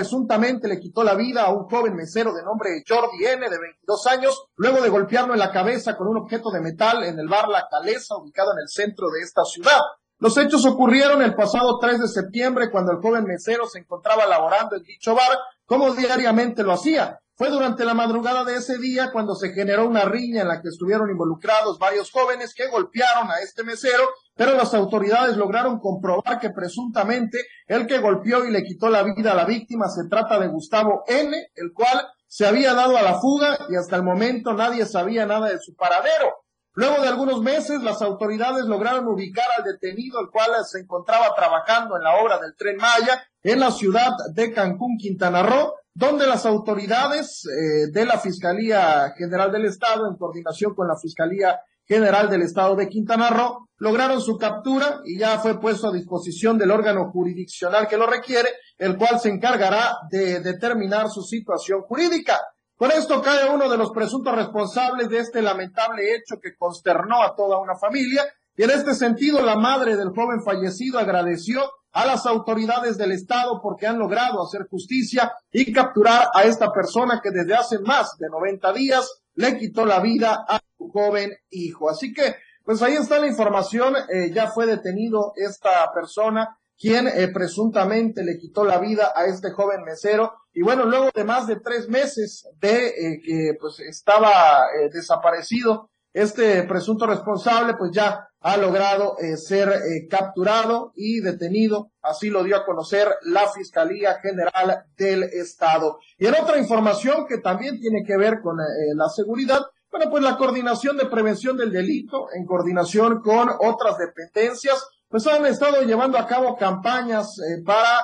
[0.00, 4.06] presuntamente le quitó la vida a un joven mesero de nombre Jordi N, de 22
[4.06, 7.48] años, luego de golpearlo en la cabeza con un objeto de metal en el bar
[7.50, 9.78] La Calesa, ubicado en el centro de esta ciudad.
[10.18, 14.76] Los hechos ocurrieron el pasado 3 de septiembre, cuando el joven mesero se encontraba laborando
[14.76, 15.36] en dicho bar,
[15.66, 17.20] como diariamente lo hacía.
[17.40, 20.68] Fue durante la madrugada de ese día cuando se generó una riña en la que
[20.68, 26.50] estuvieron involucrados varios jóvenes que golpearon a este mesero, pero las autoridades lograron comprobar que
[26.50, 30.48] presuntamente el que golpeó y le quitó la vida a la víctima se trata de
[30.48, 34.84] Gustavo N., el cual se había dado a la fuga y hasta el momento nadie
[34.84, 36.44] sabía nada de su paradero.
[36.74, 41.96] Luego de algunos meses, las autoridades lograron ubicar al detenido, el cual se encontraba trabajando
[41.96, 46.46] en la obra del tren Maya en la ciudad de Cancún, Quintana Roo, donde las
[46.46, 52.42] autoridades eh, de la Fiscalía General del Estado, en coordinación con la Fiscalía General del
[52.42, 57.10] Estado de Quintana Roo, lograron su captura y ya fue puesto a disposición del órgano
[57.10, 58.48] jurisdiccional que lo requiere,
[58.78, 62.38] el cual se encargará de determinar su situación jurídica.
[62.76, 67.34] Con esto cae uno de los presuntos responsables de este lamentable hecho que consternó a
[67.34, 68.24] toda una familia
[68.56, 73.60] y en este sentido la madre del joven fallecido agradeció a las autoridades del Estado
[73.62, 78.28] porque han logrado hacer justicia y capturar a esta persona que desde hace más de
[78.28, 81.90] 90 días le quitó la vida a su joven hijo.
[81.90, 87.28] Así que, pues ahí está la información, eh, ya fue detenido esta persona quien eh,
[87.28, 90.32] presuntamente le quitó la vida a este joven mesero.
[90.54, 96.62] Y bueno, luego de más de tres meses de eh, que pues estaba desaparecido este
[96.62, 101.92] presunto responsable, pues ya ha logrado eh, ser eh, capturado y detenido.
[102.02, 105.98] Así lo dio a conocer la Fiscalía General del Estado.
[106.18, 108.64] Y en otra información que también tiene que ver con eh,
[108.96, 114.86] la seguridad, bueno, pues la coordinación de prevención del delito en coordinación con otras dependencias,
[115.08, 117.36] pues han estado llevando a cabo campañas
[117.66, 118.00] para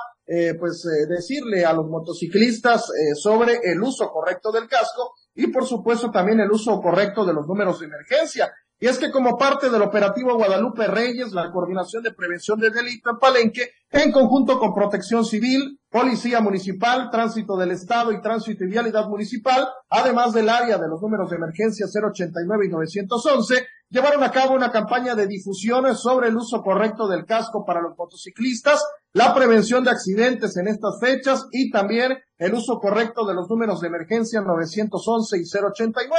[0.58, 6.40] pues decirle a los motociclistas sobre el uso correcto del casco y por supuesto también
[6.40, 8.52] el uso correcto de los números de emergencia.
[8.78, 13.08] Y es que como parte del operativo Guadalupe Reyes, la coordinación de prevención del delito
[13.08, 18.68] en Palenque, en conjunto con Protección Civil, Policía Municipal, Tránsito del Estado y Tránsito y
[18.68, 24.30] Vialidad Municipal, además del área de los números de emergencia 089 y 911, llevaron a
[24.30, 29.34] cabo una campaña de difusión sobre el uso correcto del casco para los motociclistas, la
[29.34, 33.88] prevención de accidentes en estas fechas y también el uso correcto de los números de
[33.88, 36.10] emergencia 911 y 089.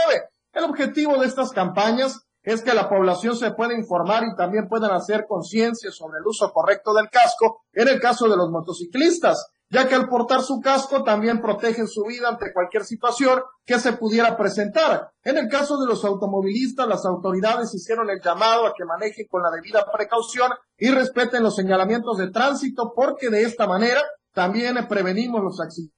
[0.53, 4.91] El objetivo de estas campañas es que la población se puede informar y también puedan
[4.91, 9.85] hacer conciencia sobre el uso correcto del casco en el caso de los motociclistas ya
[9.85, 14.37] que al portar su casco también protegen su vida ante cualquier situación que se pudiera
[14.37, 15.11] presentar.
[15.23, 19.43] En el caso de los automovilistas, las autoridades hicieron el llamado a que manejen con
[19.43, 25.43] la debida precaución y respeten los señalamientos de tránsito, porque de esta manera también prevenimos
[25.43, 25.96] los accidentes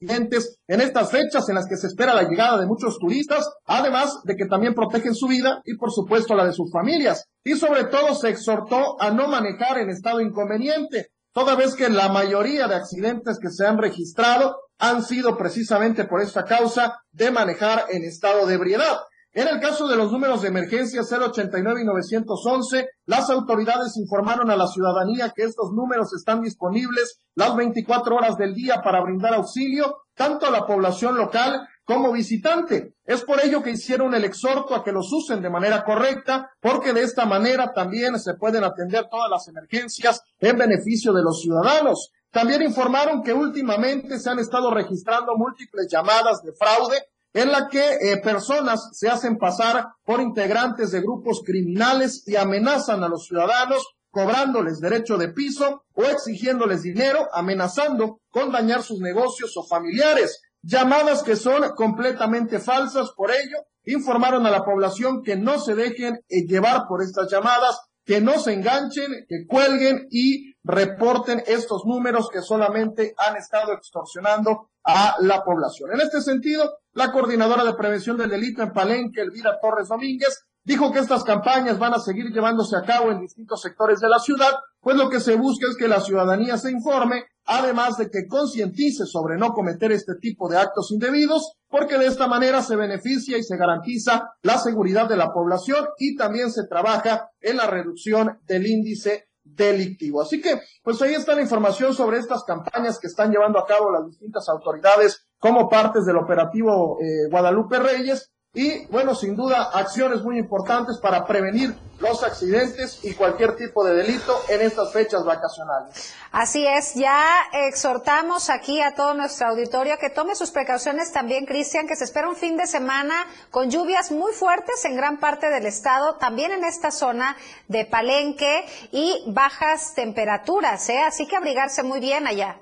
[0.00, 4.34] en estas fechas en las que se espera la llegada de muchos turistas, además de
[4.34, 7.26] que también protegen su vida y por supuesto la de sus familias.
[7.44, 12.08] Y sobre todo se exhortó a no manejar en estado inconveniente, toda vez que la
[12.08, 17.84] mayoría de accidentes que se han registrado han sido precisamente por esta causa de manejar
[17.90, 18.96] en estado de ebriedad.
[19.32, 24.56] En el caso de los números de emergencia 089 y 911, las autoridades informaron a
[24.56, 29.98] la ciudadanía que estos números están disponibles las 24 horas del día para brindar auxilio
[30.16, 32.96] tanto a la población local como visitante.
[33.04, 36.92] Es por ello que hicieron el exhorto a que los usen de manera correcta, porque
[36.92, 42.10] de esta manera también se pueden atender todas las emergencias en beneficio de los ciudadanos.
[42.32, 46.96] También informaron que últimamente se han estado registrando múltiples llamadas de fraude
[47.32, 53.02] en la que eh, personas se hacen pasar por integrantes de grupos criminales y amenazan
[53.04, 59.56] a los ciudadanos cobrándoles derecho de piso o exigiéndoles dinero, amenazando con dañar sus negocios
[59.56, 63.12] o familiares llamadas que son completamente falsas.
[63.16, 67.80] Por ello, informaron a la población que no se dejen eh, llevar por estas llamadas,
[68.04, 74.70] que no se enganchen, que cuelguen y reporten estos números que solamente han estado extorsionando
[74.84, 75.90] a la población.
[75.92, 80.92] En este sentido, la coordinadora de prevención del delito en Palenque, Elvira Torres Domínguez, dijo
[80.92, 84.52] que estas campañas van a seguir llevándose a cabo en distintos sectores de la ciudad,
[84.80, 89.06] pues lo que se busca es que la ciudadanía se informe además de que concientice
[89.06, 93.42] sobre no cometer este tipo de actos indebidos, porque de esta manera se beneficia y
[93.42, 98.66] se garantiza la seguridad de la población y también se trabaja en la reducción del
[98.66, 99.29] índice
[99.64, 100.22] delictivo.
[100.22, 103.90] Así que, pues ahí está la información sobre estas campañas que están llevando a cabo
[103.90, 110.22] las distintas autoridades como partes del operativo eh, Guadalupe Reyes y bueno, sin duda, acciones
[110.22, 116.12] muy importantes para prevenir los accidentes y cualquier tipo de delito en estas fechas vacacionales.
[116.32, 121.86] Así es, ya exhortamos aquí a todo nuestro auditorio que tome sus precauciones también, Cristian,
[121.86, 125.66] que se espera un fin de semana con lluvias muy fuertes en gran parte del
[125.66, 127.36] estado, también en esta zona
[127.68, 131.02] de Palenque y bajas temperaturas, ¿eh?
[131.02, 132.56] así que abrigarse muy bien allá.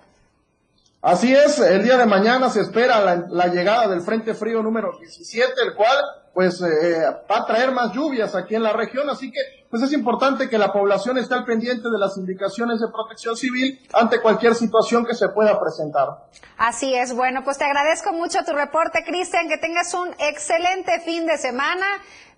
[1.01, 5.53] Así es, el día de mañana se espera la, llegada del Frente Frío número 17,
[5.62, 5.96] el cual
[6.34, 9.38] pues eh, va a traer más lluvias aquí en la región, así que
[9.70, 13.80] pues es importante que la población esté al pendiente de las indicaciones de protección civil
[13.92, 16.09] ante cualquier situación que se pueda presentar.
[16.57, 21.26] Así es, bueno, pues te agradezco mucho tu reporte, Cristian, que tengas un excelente fin
[21.26, 21.86] de semana.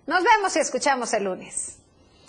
[0.05, 1.80] Nos vemos y escuchamos el lunes.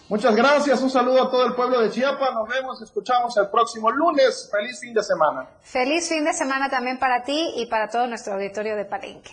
[0.09, 3.91] Muchas gracias, un saludo a todo el pueblo de Chiapas, nos vemos, escuchamos el próximo
[3.91, 5.49] lunes, feliz fin de semana.
[5.63, 9.31] Feliz fin de semana también para ti y para todo nuestro auditorio de Palenque.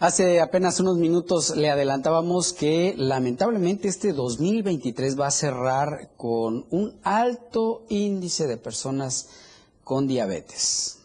[0.00, 7.00] Hace apenas unos minutos le adelantábamos que lamentablemente este 2023 va a cerrar con un
[7.04, 9.30] alto índice de personas
[9.82, 11.03] con diabetes.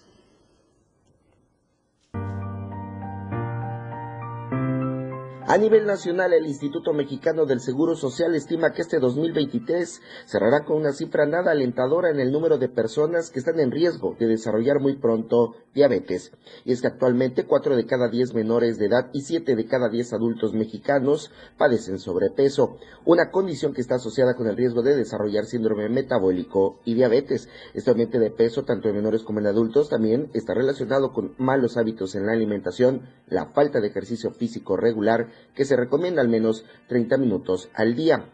[5.52, 10.78] A nivel nacional, el Instituto Mexicano del Seguro Social estima que este 2023 cerrará con
[10.78, 14.80] una cifra nada alentadora en el número de personas que están en riesgo de desarrollar
[14.80, 16.34] muy pronto diabetes.
[16.66, 19.90] Y es que actualmente 4 de cada 10 menores de edad y 7 de cada
[19.90, 25.46] 10 adultos mexicanos padecen sobrepeso, una condición que está asociada con el riesgo de desarrollar
[25.46, 27.50] síndrome metabólico y diabetes.
[27.74, 31.76] Este aumento de peso, tanto en menores como en adultos, también está relacionado con malos
[31.76, 36.66] hábitos en la alimentación, la falta de ejercicio físico regular, que se recomienda al menos
[36.88, 38.26] 30 minutos al día.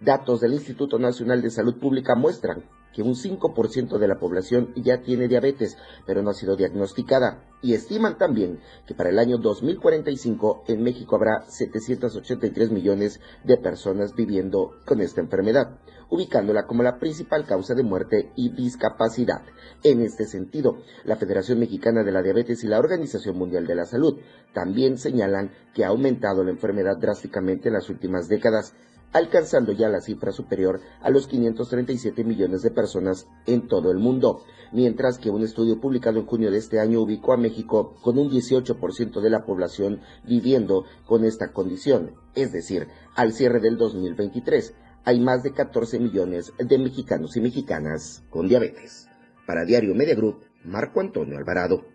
[0.00, 5.02] Datos del Instituto Nacional de Salud Pública muestran que un 5% de la población ya
[5.02, 5.76] tiene diabetes,
[6.06, 7.44] pero no ha sido diagnosticada.
[7.62, 14.14] Y estiman también que para el año 2045 en México habrá 783 millones de personas
[14.14, 15.78] viviendo con esta enfermedad,
[16.10, 19.42] ubicándola como la principal causa de muerte y discapacidad.
[19.82, 23.86] En este sentido, la Federación Mexicana de la Diabetes y la Organización Mundial de la
[23.86, 24.20] Salud
[24.52, 28.74] también señalan que ha aumentado la enfermedad drásticamente en las últimas décadas,
[29.12, 34.42] alcanzando ya la cifra superior a los 537 millones de personas en todo el mundo,
[34.72, 38.30] mientras que un estudio publicado en junio de este año ubicó a México con un
[38.30, 45.20] 18% de la población viviendo con esta condición, es decir, al cierre del 2023 hay
[45.20, 49.08] más de 14 millones de mexicanos y mexicanas con diabetes.
[49.46, 51.91] Para Diario Media Group, Marco Antonio Alvarado.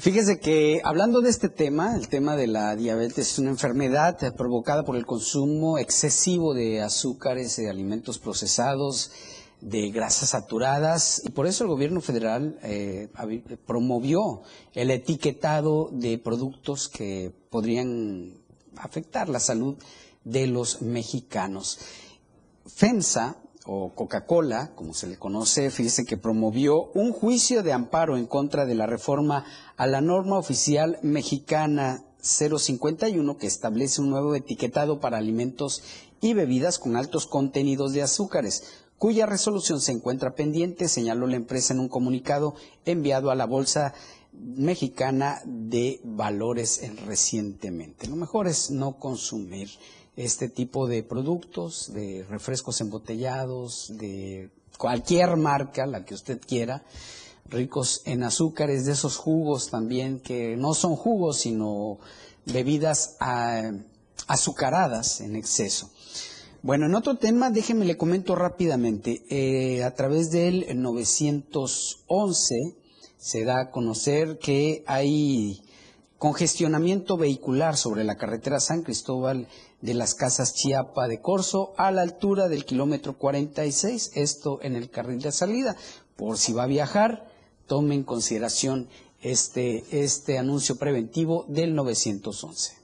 [0.00, 4.82] Fíjese que hablando de este tema, el tema de la diabetes es una enfermedad provocada
[4.82, 9.10] por el consumo excesivo de azúcares, de alimentos procesados,
[9.60, 13.08] de grasas saturadas y por eso el gobierno federal eh,
[13.66, 14.40] promovió
[14.72, 18.38] el etiquetado de productos que podrían
[18.78, 19.76] afectar la salud
[20.24, 21.78] de los mexicanos.
[22.66, 23.36] FEMSA
[23.66, 28.64] o Coca-Cola, como se le conoce, fíjese que promovió un juicio de amparo en contra
[28.64, 29.44] de la reforma
[29.76, 35.82] a la norma oficial mexicana 051 que establece un nuevo etiquetado para alimentos
[36.20, 38.64] y bebidas con altos contenidos de azúcares,
[38.98, 42.54] cuya resolución se encuentra pendiente, señaló la empresa en un comunicado
[42.84, 43.94] enviado a la Bolsa
[44.32, 48.06] Mexicana de Valores recientemente.
[48.06, 49.70] Lo mejor es no consumir
[50.24, 56.84] este tipo de productos, de refrescos embotellados, de cualquier marca, la que usted quiera,
[57.46, 61.98] ricos en azúcares, de esos jugos también que no son jugos, sino
[62.46, 63.70] bebidas ah,
[64.26, 65.90] azucaradas en exceso.
[66.62, 69.24] Bueno, en otro tema, déjeme le comento rápidamente.
[69.30, 72.76] Eh, a través del 911
[73.16, 75.62] se da a conocer que hay
[76.18, 79.48] congestionamiento vehicular sobre la carretera San Cristóbal
[79.80, 84.90] de las Casas Chiapa de Corzo a la altura del kilómetro 46, esto en el
[84.90, 85.76] carril de salida.
[86.16, 87.28] Por si va a viajar,
[87.66, 88.88] tome en consideración
[89.22, 92.79] este, este anuncio preventivo del 911.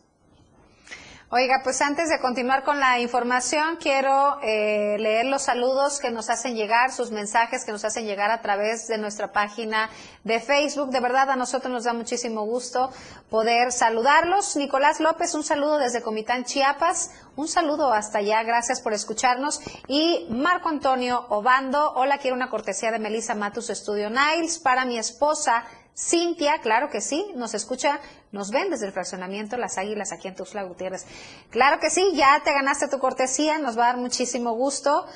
[1.29, 6.31] Oiga, pues antes de continuar con la información, quiero eh, leer los saludos que nos
[6.31, 9.91] hacen llegar, sus mensajes que nos hacen llegar a través de nuestra página
[10.23, 10.91] de Facebook.
[10.91, 12.93] De verdad, a nosotros nos da muchísimo gusto
[13.29, 14.55] poder saludarlos.
[14.55, 17.11] Nicolás López, un saludo desde Comitán, Chiapas.
[17.35, 19.61] Un saludo hasta allá, gracias por escucharnos.
[19.89, 24.97] Y Marco Antonio Obando, hola, quiero una cortesía de Melissa Matus Estudio Niles para mi
[24.97, 25.65] esposa
[25.99, 30.35] Cintia, claro que sí, nos escucha, nos ven desde el fraccionamiento Las Águilas aquí en
[30.35, 31.07] Tuxtla Gutiérrez.
[31.49, 35.07] Claro que sí, ya te ganaste tu cortesía, nos va a dar muchísimo gusto.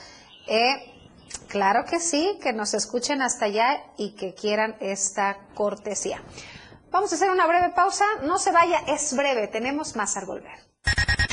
[0.47, 0.95] Eh,
[1.49, 6.23] claro que sí, que nos escuchen hasta allá y que quieran esta cortesía.
[6.91, 10.59] Vamos a hacer una breve pausa, no se vaya, es breve, tenemos más al volver.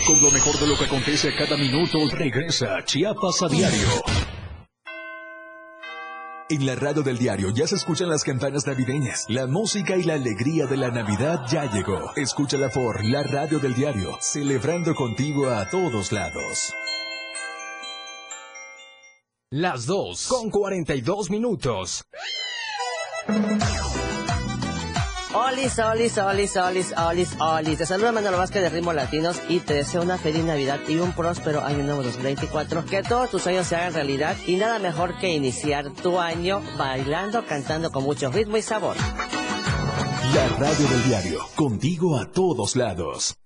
[0.05, 3.87] Con lo mejor de lo que acontece cada minuto, regresa Chiapas a diario.
[6.49, 9.25] En la radio del diario ya se escuchan las campanas navideñas.
[9.27, 12.13] La música y la alegría de la Navidad ya llegó.
[12.15, 16.73] Escúchala por la radio del diario, celebrando contigo a todos lados.
[19.49, 22.05] Las dos con 42 minutos.
[25.47, 27.77] Olis, olis, olis, olis, olis, olis.
[27.77, 31.13] Te saluda Manuel Vázquez de Ritmo Latinos y te deseo una feliz Navidad y un
[31.13, 32.85] próspero año nuevo 2024.
[32.85, 37.45] Que todos tus sueños se hagan realidad y nada mejor que iniciar tu año bailando,
[37.45, 38.97] cantando con mucho ritmo y sabor.
[40.35, 43.37] La radio del diario, contigo a todos lados.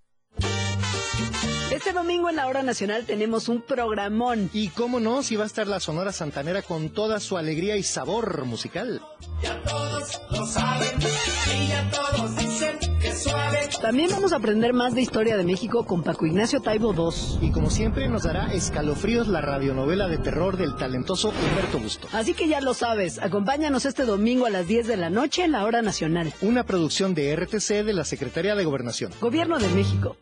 [1.82, 4.52] Este domingo en la hora nacional tenemos un programón.
[4.54, 7.82] Y cómo no, si va a estar la Sonora Santanera con toda su alegría y
[7.82, 9.02] sabor musical.
[9.42, 13.68] Ya todos lo saben y ya todos dicen que suave.
[13.82, 17.48] También vamos a aprender más de historia de México con Paco Ignacio Taibo II.
[17.48, 22.08] Y como siempre nos dará escalofríos la radionovela de terror del talentoso Humberto Busto.
[22.14, 25.54] Así que ya lo sabes, acompáñanos este domingo a las 10 de la noche en
[25.54, 26.32] la hora nacional.
[26.44, 29.12] Una producción de RTC de la Secretaría de Gobernación.
[29.20, 30.16] Gobierno de México.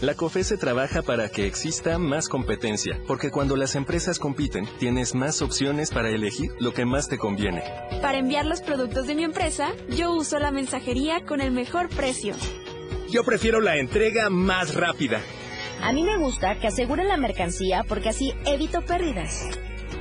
[0.00, 5.42] La COFESE trabaja para que exista más competencia, porque cuando las empresas compiten, tienes más
[5.42, 7.64] opciones para elegir lo que más te conviene.
[8.00, 12.36] Para enviar los productos de mi empresa, yo uso la mensajería con el mejor precio.
[13.10, 15.20] Yo prefiero la entrega más rápida.
[15.82, 19.48] A mí me gusta que aseguren la mercancía porque así evito pérdidas.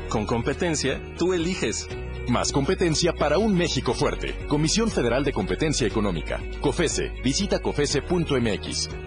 [0.10, 1.88] Con competencia, tú eliges.
[2.28, 4.36] Más competencia para un México fuerte.
[4.48, 6.39] Comisión Federal de Competencia Económica.
[6.62, 7.14] COFESE.
[7.24, 9.07] Visita COFESE.mx.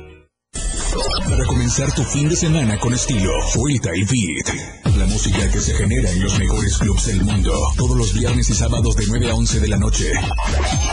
[1.28, 4.96] Para comenzar tu fin de semana con estilo, Vuelta y Beat.
[4.96, 7.52] La música que se genera en los mejores clubs del mundo.
[7.76, 10.12] Todos los viernes y sábados de 9 a 11 de la noche.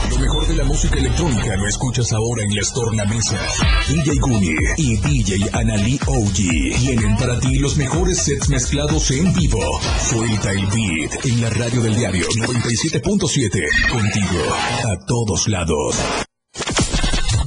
[0.10, 3.58] Lo mejor de la música electrónica lo escuchas ahora en las tornamesas.
[3.88, 6.36] DJ Gumi y DJ Anali OG
[6.80, 9.80] tienen para ti los mejores sets mezclados en vivo.
[10.14, 13.90] Vuelta y Beat en la radio del diario 97.7.
[13.90, 15.96] Contigo a todos lados.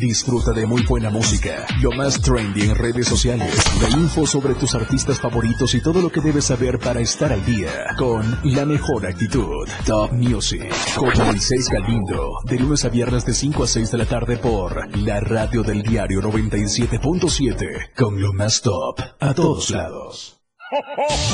[0.00, 4.74] Disfruta de muy buena música, lo más trendy en redes sociales, la info sobre tus
[4.74, 9.04] artistas favoritos y todo lo que debes saber para estar al día con la mejor
[9.04, 9.68] actitud.
[9.84, 14.06] Top Music con Moisés Galindo, de lunes a viernes de 5 a 6 de la
[14.06, 20.39] tarde por la radio del diario 97.7 con lo más top a todos lados.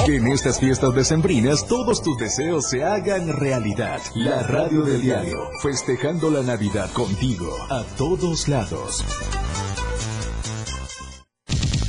[0.07, 4.01] Que en estas fiestas decembrinas todos tus deseos se hagan realidad.
[4.15, 9.05] La radio del diario, festejando la Navidad contigo, a todos lados.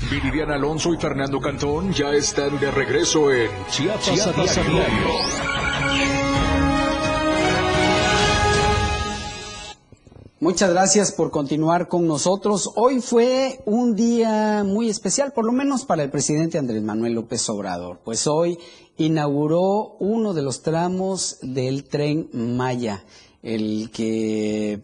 [0.09, 5.66] Viridiana Alonso y Fernando Cantón ya están de regreso en Chiapas, a diario.
[10.39, 12.69] Muchas gracias por continuar con nosotros.
[12.75, 17.49] Hoy fue un día muy especial, por lo menos para el presidente Andrés Manuel López
[17.49, 18.59] Obrador, pues hoy
[18.97, 23.03] inauguró uno de los tramos del tren Maya,
[23.41, 24.79] el que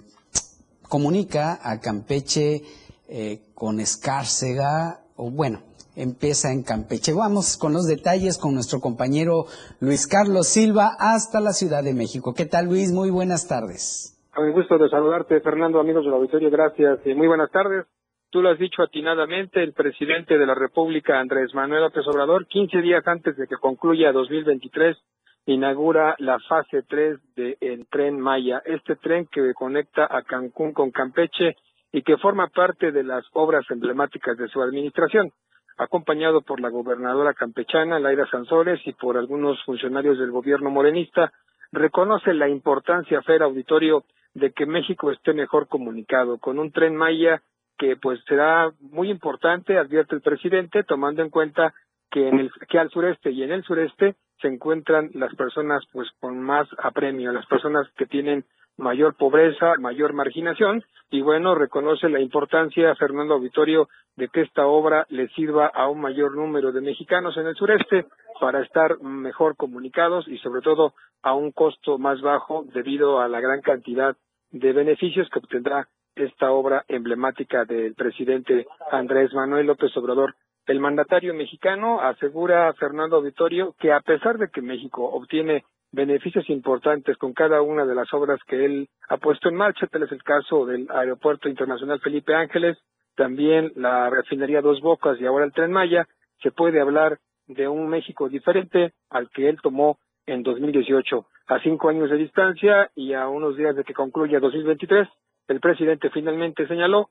[0.89, 2.63] comunica a Campeche
[3.07, 5.61] eh, con Escárcega, o bueno,
[5.95, 7.13] empieza en Campeche.
[7.13, 9.45] Vamos con los detalles con nuestro compañero
[9.79, 12.33] Luis Carlos Silva hasta la Ciudad de México.
[12.33, 12.91] ¿Qué tal Luis?
[12.91, 14.12] Muy buenas tardes.
[14.35, 17.85] Mi gusto de saludarte, Fernando, amigos del auditorio, gracias y muy buenas tardes.
[18.31, 22.81] Tú lo has dicho atinadamente, el presidente de la República, Andrés Manuel López Obrador, 15
[22.81, 24.97] días antes de que concluya 2023,
[25.45, 31.55] inaugura la fase 3 del tren Maya, este tren que conecta a Cancún con Campeche
[31.91, 35.31] y que forma parte de las obras emblemáticas de su administración,
[35.77, 41.31] acompañado por la gobernadora campechana, Laira Sansores, y por algunos funcionarios del gobierno morenista,
[41.73, 47.41] reconoce la importancia, Fer Auditorio, de que México esté mejor comunicado con un tren Maya
[47.77, 51.73] que pues será muy importante, advierte el presidente, tomando en cuenta
[52.11, 56.07] que en el que al sureste y en el sureste se encuentran las personas pues
[56.19, 58.45] con más apremio, las personas que tienen
[58.77, 60.83] mayor pobreza, mayor marginación.
[61.09, 66.01] Y bueno, reconoce la importancia Fernando Auditorio de que esta obra le sirva a un
[66.01, 68.05] mayor número de mexicanos en el sureste
[68.39, 73.39] para estar mejor comunicados y sobre todo a un costo más bajo debido a la
[73.39, 74.15] gran cantidad
[74.51, 80.35] de beneficios que obtendrá esta obra emblemática del presidente Andrés Manuel López Obrador.
[80.65, 86.49] El mandatario mexicano asegura a Fernando Auditorio que a pesar de que México obtiene beneficios
[86.49, 90.11] importantes con cada una de las obras que él ha puesto en marcha, tal es
[90.11, 92.77] el caso del Aeropuerto Internacional Felipe Ángeles,
[93.15, 96.07] también la refinería Dos Bocas y ahora el Tren Maya,
[96.41, 101.25] se puede hablar de un México diferente al que él tomó en 2018.
[101.47, 105.07] A cinco años de distancia y a unos días de que concluya 2023,
[105.47, 107.09] el presidente finalmente señaló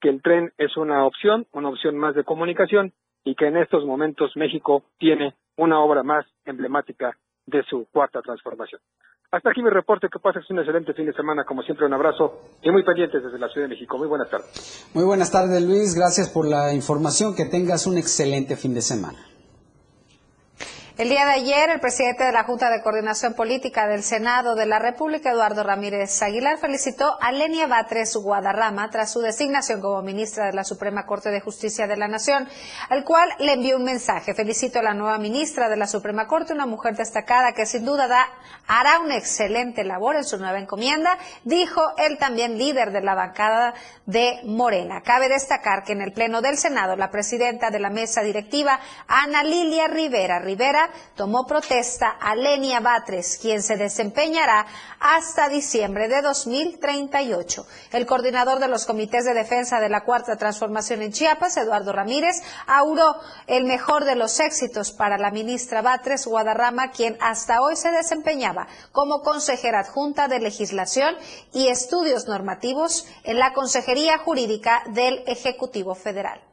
[0.00, 2.92] que el tren es una opción, una opción más de comunicación
[3.24, 7.16] y que en estos momentos México tiene una obra más emblemática
[7.46, 8.80] de su cuarta transformación.
[9.32, 12.40] Hasta aquí mi reporte, que pases un excelente fin de semana, como siempre un abrazo
[12.62, 13.96] y muy pendientes desde la Ciudad de México.
[13.96, 14.90] Muy buenas tardes.
[14.92, 19.29] Muy buenas tardes Luis, gracias por la información, que tengas un excelente fin de semana.
[21.00, 24.66] El día de ayer, el presidente de la Junta de Coordinación Política del Senado de
[24.66, 30.44] la República, Eduardo Ramírez Aguilar, felicitó a Lenia Batres Guadarrama tras su designación como ministra
[30.44, 32.46] de la Suprema Corte de Justicia de la Nación,
[32.90, 34.34] al cual le envió un mensaje.
[34.34, 38.06] Felicito a la nueva ministra de la Suprema Corte, una mujer destacada que sin duda
[38.06, 38.28] da,
[38.66, 43.72] hará una excelente labor en su nueva encomienda, dijo el también líder de la bancada
[44.04, 45.00] de Morena.
[45.00, 48.78] Cabe destacar que en el Pleno del Senado, la presidenta de la mesa directiva,
[49.08, 54.66] Ana Lilia Rivera Rivera, tomó protesta a Lenia Batres, quien se desempeñará
[55.00, 57.66] hasta diciembre de 2038.
[57.92, 62.42] El coordinador de los comités de defensa de la Cuarta Transformación en Chiapas, Eduardo Ramírez,
[62.66, 63.16] auguró
[63.46, 68.68] el mejor de los éxitos para la ministra Batres Guadarrama, quien hasta hoy se desempeñaba
[68.92, 71.16] como consejera adjunta de Legislación
[71.52, 76.49] y Estudios Normativos en la Consejería Jurídica del Ejecutivo Federal.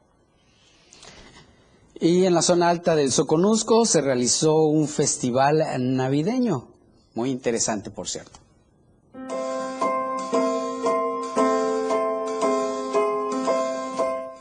[2.00, 6.68] Y en la zona alta del Soconusco se realizó un festival navideño,
[7.16, 8.40] muy interesante por cierto.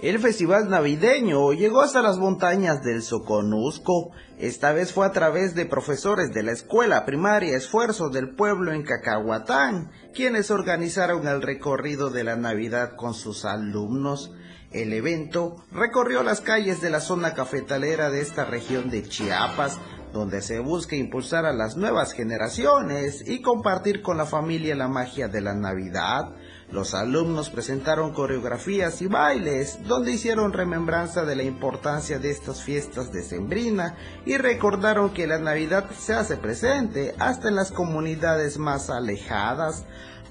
[0.03, 4.11] El festival navideño llegó hasta las montañas del Soconusco.
[4.39, 8.85] Esta vez fue a través de profesores de la escuela primaria Esfuerzos del Pueblo en
[8.85, 14.33] Cacahuatán, quienes organizaron el recorrido de la Navidad con sus alumnos.
[14.77, 19.79] El evento recorrió las calles de la zona cafetalera de esta región de Chiapas,
[20.13, 25.29] donde se busca impulsar a las nuevas generaciones y compartir con la familia la magia
[25.29, 26.29] de la Navidad.
[26.71, 33.11] Los alumnos presentaron coreografías y bailes donde hicieron remembranza de la importancia de estas fiestas
[33.13, 33.97] de Sembrina
[34.27, 39.87] y recordaron que la Navidad se hace presente hasta en las comunidades más alejadas.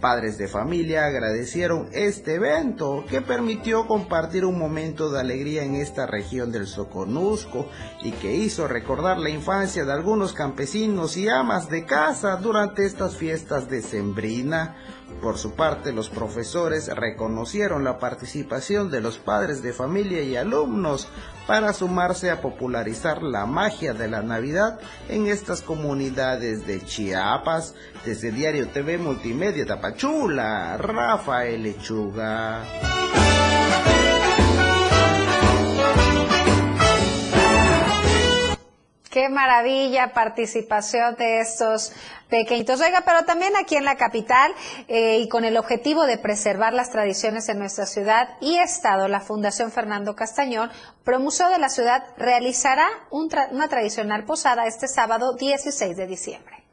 [0.06, 6.06] Padres de familia agradecieron este evento que permitió compartir un momento de alegría en esta
[6.06, 7.68] región del Soconusco
[8.04, 13.18] y que hizo recordar la infancia de algunos campesinos y amas de casa durante estas
[13.18, 14.76] fiestas de Sembrina.
[15.22, 21.08] Por su parte, los profesores reconocieron la participación de los padres de familia y alumnos
[21.48, 24.80] para sumarse a popularizar la magia de la Navidad
[25.10, 27.76] en estas comunidades de Chiapas.
[28.06, 32.64] Desde Diario TV Multimedia Tapachula, Rafael Lechuga.
[39.16, 41.94] Qué maravilla participación de estos
[42.28, 42.82] pequeñitos.
[42.82, 44.52] Oiga, pero también aquí en la capital
[44.90, 49.22] eh, y con el objetivo de preservar las tradiciones en nuestra ciudad y estado, la
[49.22, 50.70] Fundación Fernando Castañón,
[51.06, 56.65] Promuseo de la Ciudad, realizará una tradicional posada este sábado 16 de diciembre.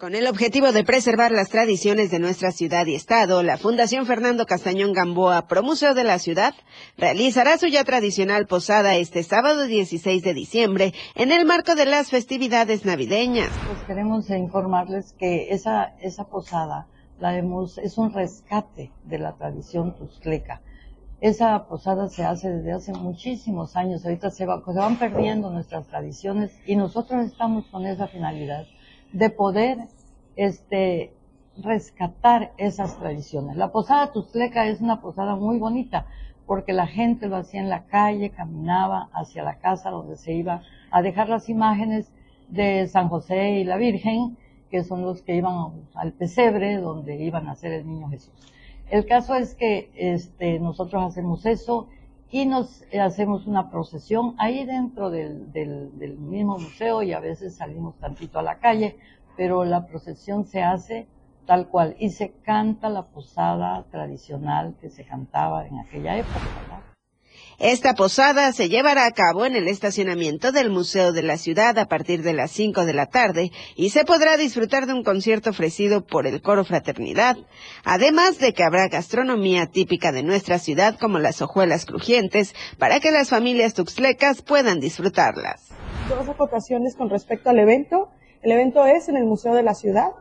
[0.00, 4.46] Con el objetivo de preservar las tradiciones de nuestra ciudad y estado, la Fundación Fernando
[4.46, 6.54] Castañón Gamboa, Promuseo de la Ciudad,
[6.96, 12.08] realizará su ya tradicional posada este sábado 16 de diciembre en el marco de las
[12.08, 13.50] festividades navideñas.
[13.66, 16.86] Pues queremos informarles que esa, esa posada
[17.18, 20.62] la hemos, es un rescate de la tradición tuscleca.
[21.20, 25.86] Esa posada se hace desde hace muchísimos años, ahorita se, va, se van perdiendo nuestras
[25.88, 28.64] tradiciones y nosotros estamos con esa finalidad
[29.12, 29.78] de poder
[30.36, 31.12] este,
[31.56, 33.56] rescatar esas tradiciones.
[33.56, 36.06] La posada Tuzleca es una posada muy bonita
[36.46, 40.62] porque la gente lo hacía en la calle, caminaba hacia la casa donde se iba
[40.90, 42.10] a dejar las imágenes
[42.48, 44.36] de San José y la Virgen,
[44.68, 45.54] que son los que iban
[45.94, 48.32] al pesebre donde iban a ser el niño Jesús.
[48.90, 51.88] El caso es que este, nosotros hacemos eso
[52.30, 57.96] y nos hacemos una procesión ahí dentro del, del, mismo museo y a veces salimos
[57.98, 58.96] tantito a la calle,
[59.36, 61.08] pero la procesión se hace
[61.46, 66.40] tal cual y se canta la posada tradicional que se cantaba en aquella época.
[67.60, 71.88] Esta posada se llevará a cabo en el estacionamiento del Museo de la Ciudad a
[71.88, 76.00] partir de las 5 de la tarde y se podrá disfrutar de un concierto ofrecido
[76.00, 77.36] por el Coro Fraternidad,
[77.84, 83.10] además de que habrá gastronomía típica de nuestra ciudad como las hojuelas crujientes para que
[83.10, 85.68] las familias tuxlecas puedan disfrutarlas.
[86.08, 88.08] Dos acotaciones con respecto al evento.
[88.40, 90.12] El evento es en el Museo de la Ciudad.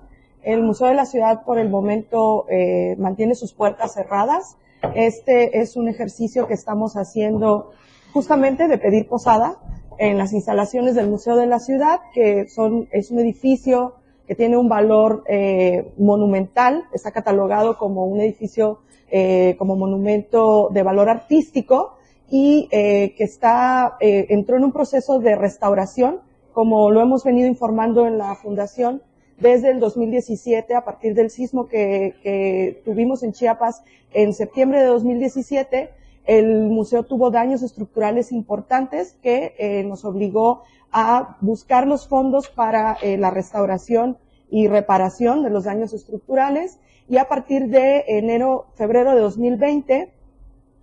[0.43, 4.57] El Museo de la Ciudad por el momento eh, mantiene sus puertas cerradas
[4.95, 7.71] este es un ejercicio que estamos haciendo
[8.13, 9.57] justamente de pedir posada
[9.97, 13.95] en las instalaciones del Museo de la Ciudad, que son, es un edificio
[14.27, 18.79] que tiene un valor eh, monumental, está catalogado como un edificio
[19.11, 21.95] eh, como monumento de valor artístico
[22.29, 26.19] y eh, que está eh, entró en un proceso de restauración,
[26.53, 29.01] como lo hemos venido informando en la fundación
[29.39, 35.89] desde el 2017, a partir del sismo que, tuvimos en Chiapas en septiembre de 2017,
[36.25, 42.97] el museo tuvo daños estructurales importantes que eh, nos obligó a buscar los fondos para
[43.01, 44.17] eh, la restauración
[44.51, 50.13] y reparación de los daños estructurales y a partir de enero, febrero de 2020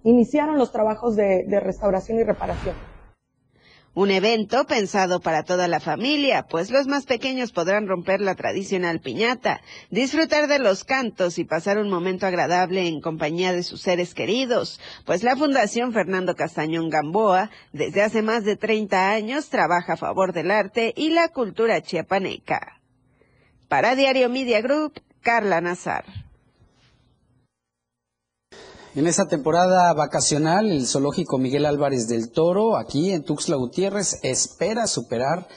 [0.04, 2.95] iniciaron los trabajos de restauración y reparación.
[3.98, 9.00] Un evento pensado para toda la familia, pues los más pequeños podrán romper la tradicional
[9.00, 14.12] piñata, disfrutar de los cantos y pasar un momento agradable en compañía de sus seres
[14.12, 19.96] queridos, pues la Fundación Fernando Castañón Gamboa desde hace más de 30 años trabaja a
[19.96, 22.82] favor del arte y la cultura chiapaneca.
[23.66, 26.04] Para Diario Media Group, Carla Nazar.
[28.96, 34.86] En esta temporada vacacional, el zoológico Miguel Álvarez del Toro, aquí en Tuxtla Gutiérrez, espera
[34.86, 35.48] superar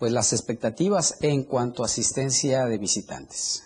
[0.00, 3.62] pues, las expectativas en cuanto a asistencia de visitantes.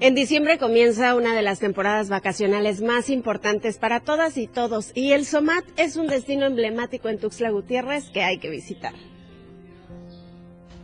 [0.00, 5.12] En diciembre comienza una de las temporadas vacacionales más importantes para todas y todos y
[5.12, 8.92] el SOMAT es un destino emblemático en Tuxtla Gutiérrez que hay que visitar.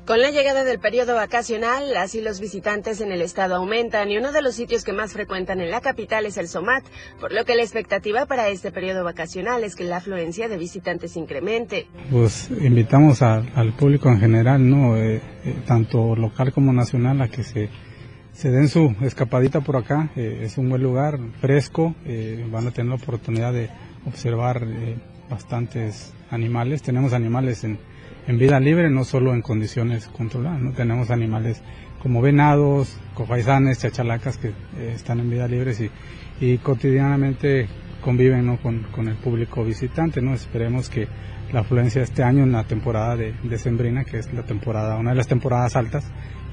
[0.08, 4.16] Con la llegada del periodo vacacional, las y los visitantes en el estado aumentan y
[4.16, 6.82] uno de los sitios que más frecuentan en la capital es el SOMAT,
[7.20, 11.14] por lo que la expectativa para este periodo vacacional es que la afluencia de visitantes
[11.18, 11.88] incremente.
[12.10, 14.96] Pues invitamos al público en general, ¿no?
[14.96, 17.68] Eh, eh, tanto local como nacional, a que se,
[18.32, 20.08] se den su escapadita por acá.
[20.16, 21.94] Eh, es un buen lugar, fresco,
[22.50, 23.68] van a tener la oportunidad de
[24.06, 24.66] observar
[25.28, 26.80] bastantes animales.
[26.80, 27.78] Tenemos animales en
[28.28, 30.60] en vida libre, no solo en condiciones controladas.
[30.60, 30.72] ¿no?
[30.72, 31.62] Tenemos animales
[32.02, 35.72] como venados, cofaisanes, chachalacas que eh, están en vida libre
[36.40, 37.66] y, cotidianamente
[38.02, 38.58] conviven ¿no?
[38.58, 40.20] con, el público visitante.
[40.20, 40.34] ¿no?
[40.34, 41.08] Esperemos que
[41.52, 45.10] la afluencia este año en la temporada de, de Sembrina, que es la temporada, una
[45.10, 46.04] de las temporadas altas,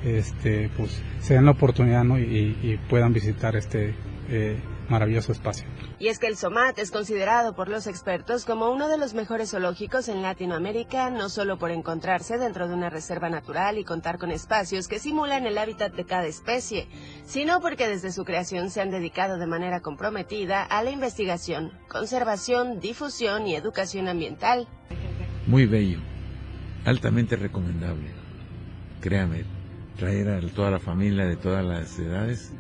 [0.06, 2.18] este, pues se den la oportunidad ¿no?
[2.18, 3.94] y, puedan visitar este
[4.30, 4.58] eh,
[4.90, 5.66] maravilloso espacio.
[6.00, 9.52] Y es que el SOMAT es considerado por los expertos como uno de los mejores
[9.52, 14.32] zoológicos en Latinoamérica, no solo por encontrarse dentro de una reserva natural y contar con
[14.32, 16.88] espacios que simulan el hábitat de cada especie,
[17.26, 22.80] sino porque desde su creación se han dedicado de manera comprometida a la investigación, conservación,
[22.80, 24.68] difusión y educación ambiental.
[25.48, 26.00] Muy bello,
[26.86, 28.12] altamente recomendable.
[29.02, 29.46] Créame,
[29.98, 32.54] traer a toda la familia de todas las edades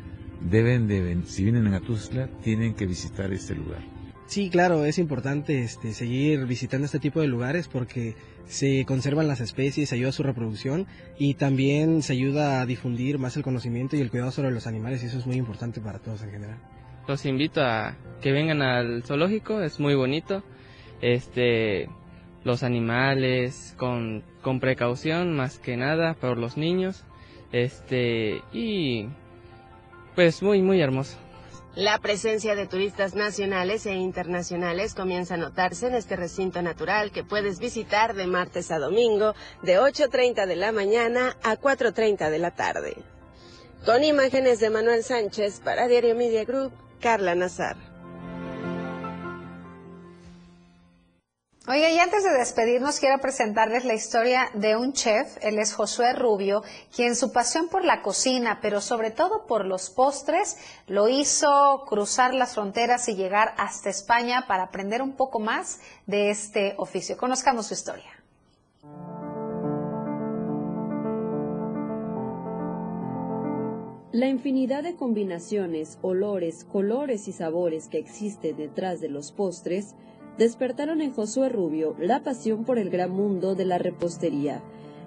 [0.49, 3.81] deben de, si vienen a Tuzla, tienen que visitar este lugar.
[4.27, 8.15] Sí, claro, es importante este, seguir visitando este tipo de lugares porque
[8.47, 10.87] se conservan las especies, se ayuda a su reproducción
[11.19, 15.03] y también se ayuda a difundir más el conocimiento y el cuidado sobre los animales
[15.03, 16.57] y eso es muy importante para todos en general.
[17.07, 20.43] Los invito a que vengan al zoológico, es muy bonito.
[21.01, 21.87] Este,
[22.43, 27.03] los animales con, con precaución más que nada por los niños.
[27.51, 29.07] Este, y
[30.15, 31.17] pues muy, muy hermoso.
[31.75, 37.25] La presencia de turistas nacionales e internacionales comienza a notarse en este recinto natural que
[37.25, 42.51] puedes visitar de martes a domingo de 8.30 de la mañana a 4.30 de la
[42.51, 42.95] tarde.
[43.85, 47.94] Con imágenes de Manuel Sánchez para Diario Media Group, Carla Nazar.
[51.67, 56.13] Oye, y antes de despedirnos, quiero presentarles la historia de un chef, él es Josué
[56.13, 56.61] Rubio,
[56.95, 62.35] quien su pasión por la cocina, pero sobre todo por los postres, lo hizo cruzar
[62.35, 67.17] las fronteras y llegar hasta España para aprender un poco más de este oficio.
[67.17, 68.11] Conozcamos su historia.
[74.11, 79.95] La infinidad de combinaciones, olores, colores y sabores que existe detrás de los postres
[80.37, 84.61] despertaron en Josué Rubio la pasión por el gran mundo de la repostería.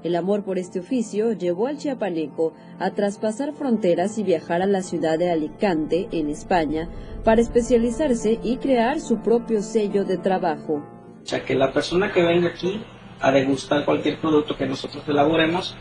[0.04, 4.82] El amor por este oficio llevó al chiapaneco a traspasar fronteras y viajar a la
[4.82, 6.88] ciudad de Alicante, en España,
[7.24, 10.84] para especializarse y crear su propio sello de trabajo.
[11.20, 12.80] O sea, que la persona que venga aquí
[13.20, 15.76] a degustar cualquier producto que nosotros elaboremos,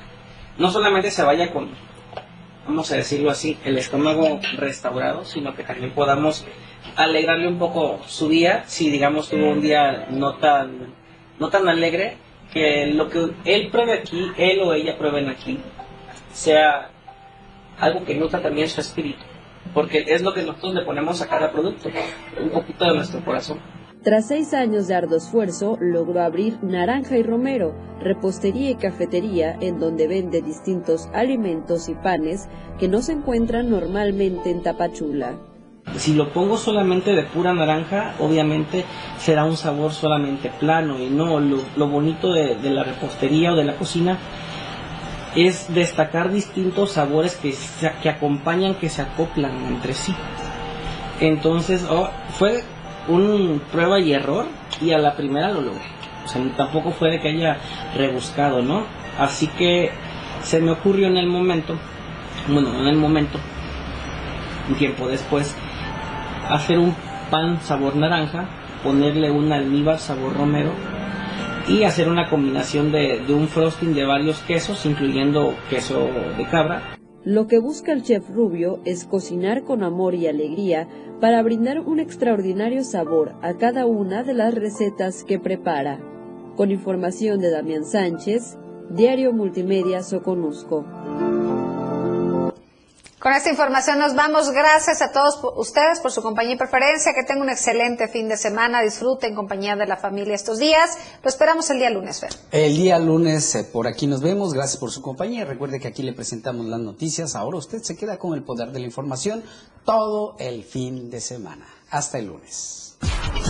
[0.58, 1.70] no solamente se vaya con,
[2.66, 6.44] vamos a decirlo así, el estómago restaurado, sino que también podamos
[6.98, 10.94] alegrarle un poco su día, si digamos tuvo un día no tan,
[11.40, 12.18] no tan alegre,
[12.52, 15.60] que lo que él pruebe aquí, él o ella prueben aquí,
[16.34, 16.90] sea
[17.80, 19.22] algo que nutra también su espíritu,
[19.74, 21.90] porque es lo que nosotros le ponemos a cada producto,
[22.42, 23.60] un poquito de nuestro corazón.
[24.04, 29.80] Tras seis años de arduo esfuerzo, logró abrir Naranja y Romero, repostería y cafetería, en
[29.80, 32.48] donde vende distintos alimentos y panes
[32.80, 35.38] que no se encuentran normalmente en Tapachula.
[35.96, 38.86] Si lo pongo solamente de pura naranja, obviamente
[39.18, 43.76] será un sabor solamente plano y no, lo, bonito de, la repostería o de la
[43.76, 44.18] cocina
[45.36, 47.56] es destacar distintos sabores que,
[48.02, 50.14] que acompañan, que se acoplan entre sí.
[51.20, 52.64] Entonces, oh, fue
[53.08, 54.46] un prueba y error
[54.82, 55.82] y a la primera lo logré.
[56.26, 57.58] O sea, tampoco fue de que haya
[57.96, 58.84] rebuscado, ¿no?
[59.18, 59.92] Así que
[60.44, 61.76] se me ocurrió en el momento,
[62.48, 63.40] bueno, en el momento,
[64.70, 65.56] un tiempo después,
[66.50, 66.94] hacer un
[67.30, 68.46] pan sabor naranja,
[68.84, 70.72] ponerle un almíbar sabor romero
[71.68, 76.82] y hacer una combinación de, de, un frosting de varios quesos, incluyendo queso de cabra.
[77.24, 80.88] Lo que busca el chef Rubio es cocinar con amor y alegría
[81.20, 86.00] para brindar un extraordinario sabor a cada una de las recetas que prepara.
[86.56, 88.58] Con información de Damián Sánchez,
[88.90, 90.86] Diario Multimedia Soconusco.
[93.28, 94.52] Con esta información nos vamos.
[94.52, 97.12] Gracias a todos ustedes por su compañía y preferencia.
[97.14, 98.82] Que tengan un excelente fin de semana.
[98.82, 100.98] Disfruten en compañía de la familia estos días.
[101.22, 102.30] Lo esperamos el día lunes, Fer.
[102.54, 104.54] El día lunes eh, por aquí nos vemos.
[104.54, 105.44] Gracias por su compañía.
[105.44, 107.36] Recuerde que aquí le presentamos las noticias.
[107.36, 109.44] Ahora usted se queda con el poder de la información
[109.84, 111.68] todo el fin de semana.
[111.90, 112.96] Hasta el lunes.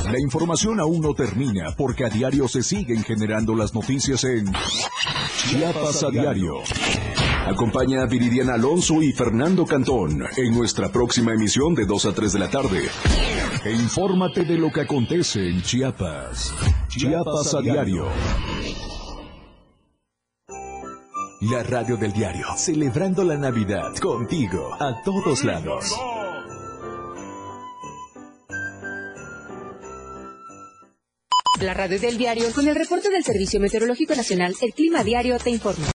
[0.06, 4.52] La información aún no termina porque a diario se siguen generando las noticias en
[5.38, 6.64] Chiapas a diario.
[7.48, 12.34] Acompaña a Viridiana Alonso y Fernando Cantón en nuestra próxima emisión de 2 a 3
[12.34, 12.82] de la tarde.
[13.64, 16.54] E infórmate de lo que acontece en Chiapas.
[16.90, 18.06] Chiapas a diario.
[21.42, 25.96] La radio del diario, celebrando la Navidad contigo a todos lados.
[31.62, 35.50] La radio del diario con el reporte del Servicio Meteorológico Nacional, el Clima Diario te
[35.50, 35.86] informa.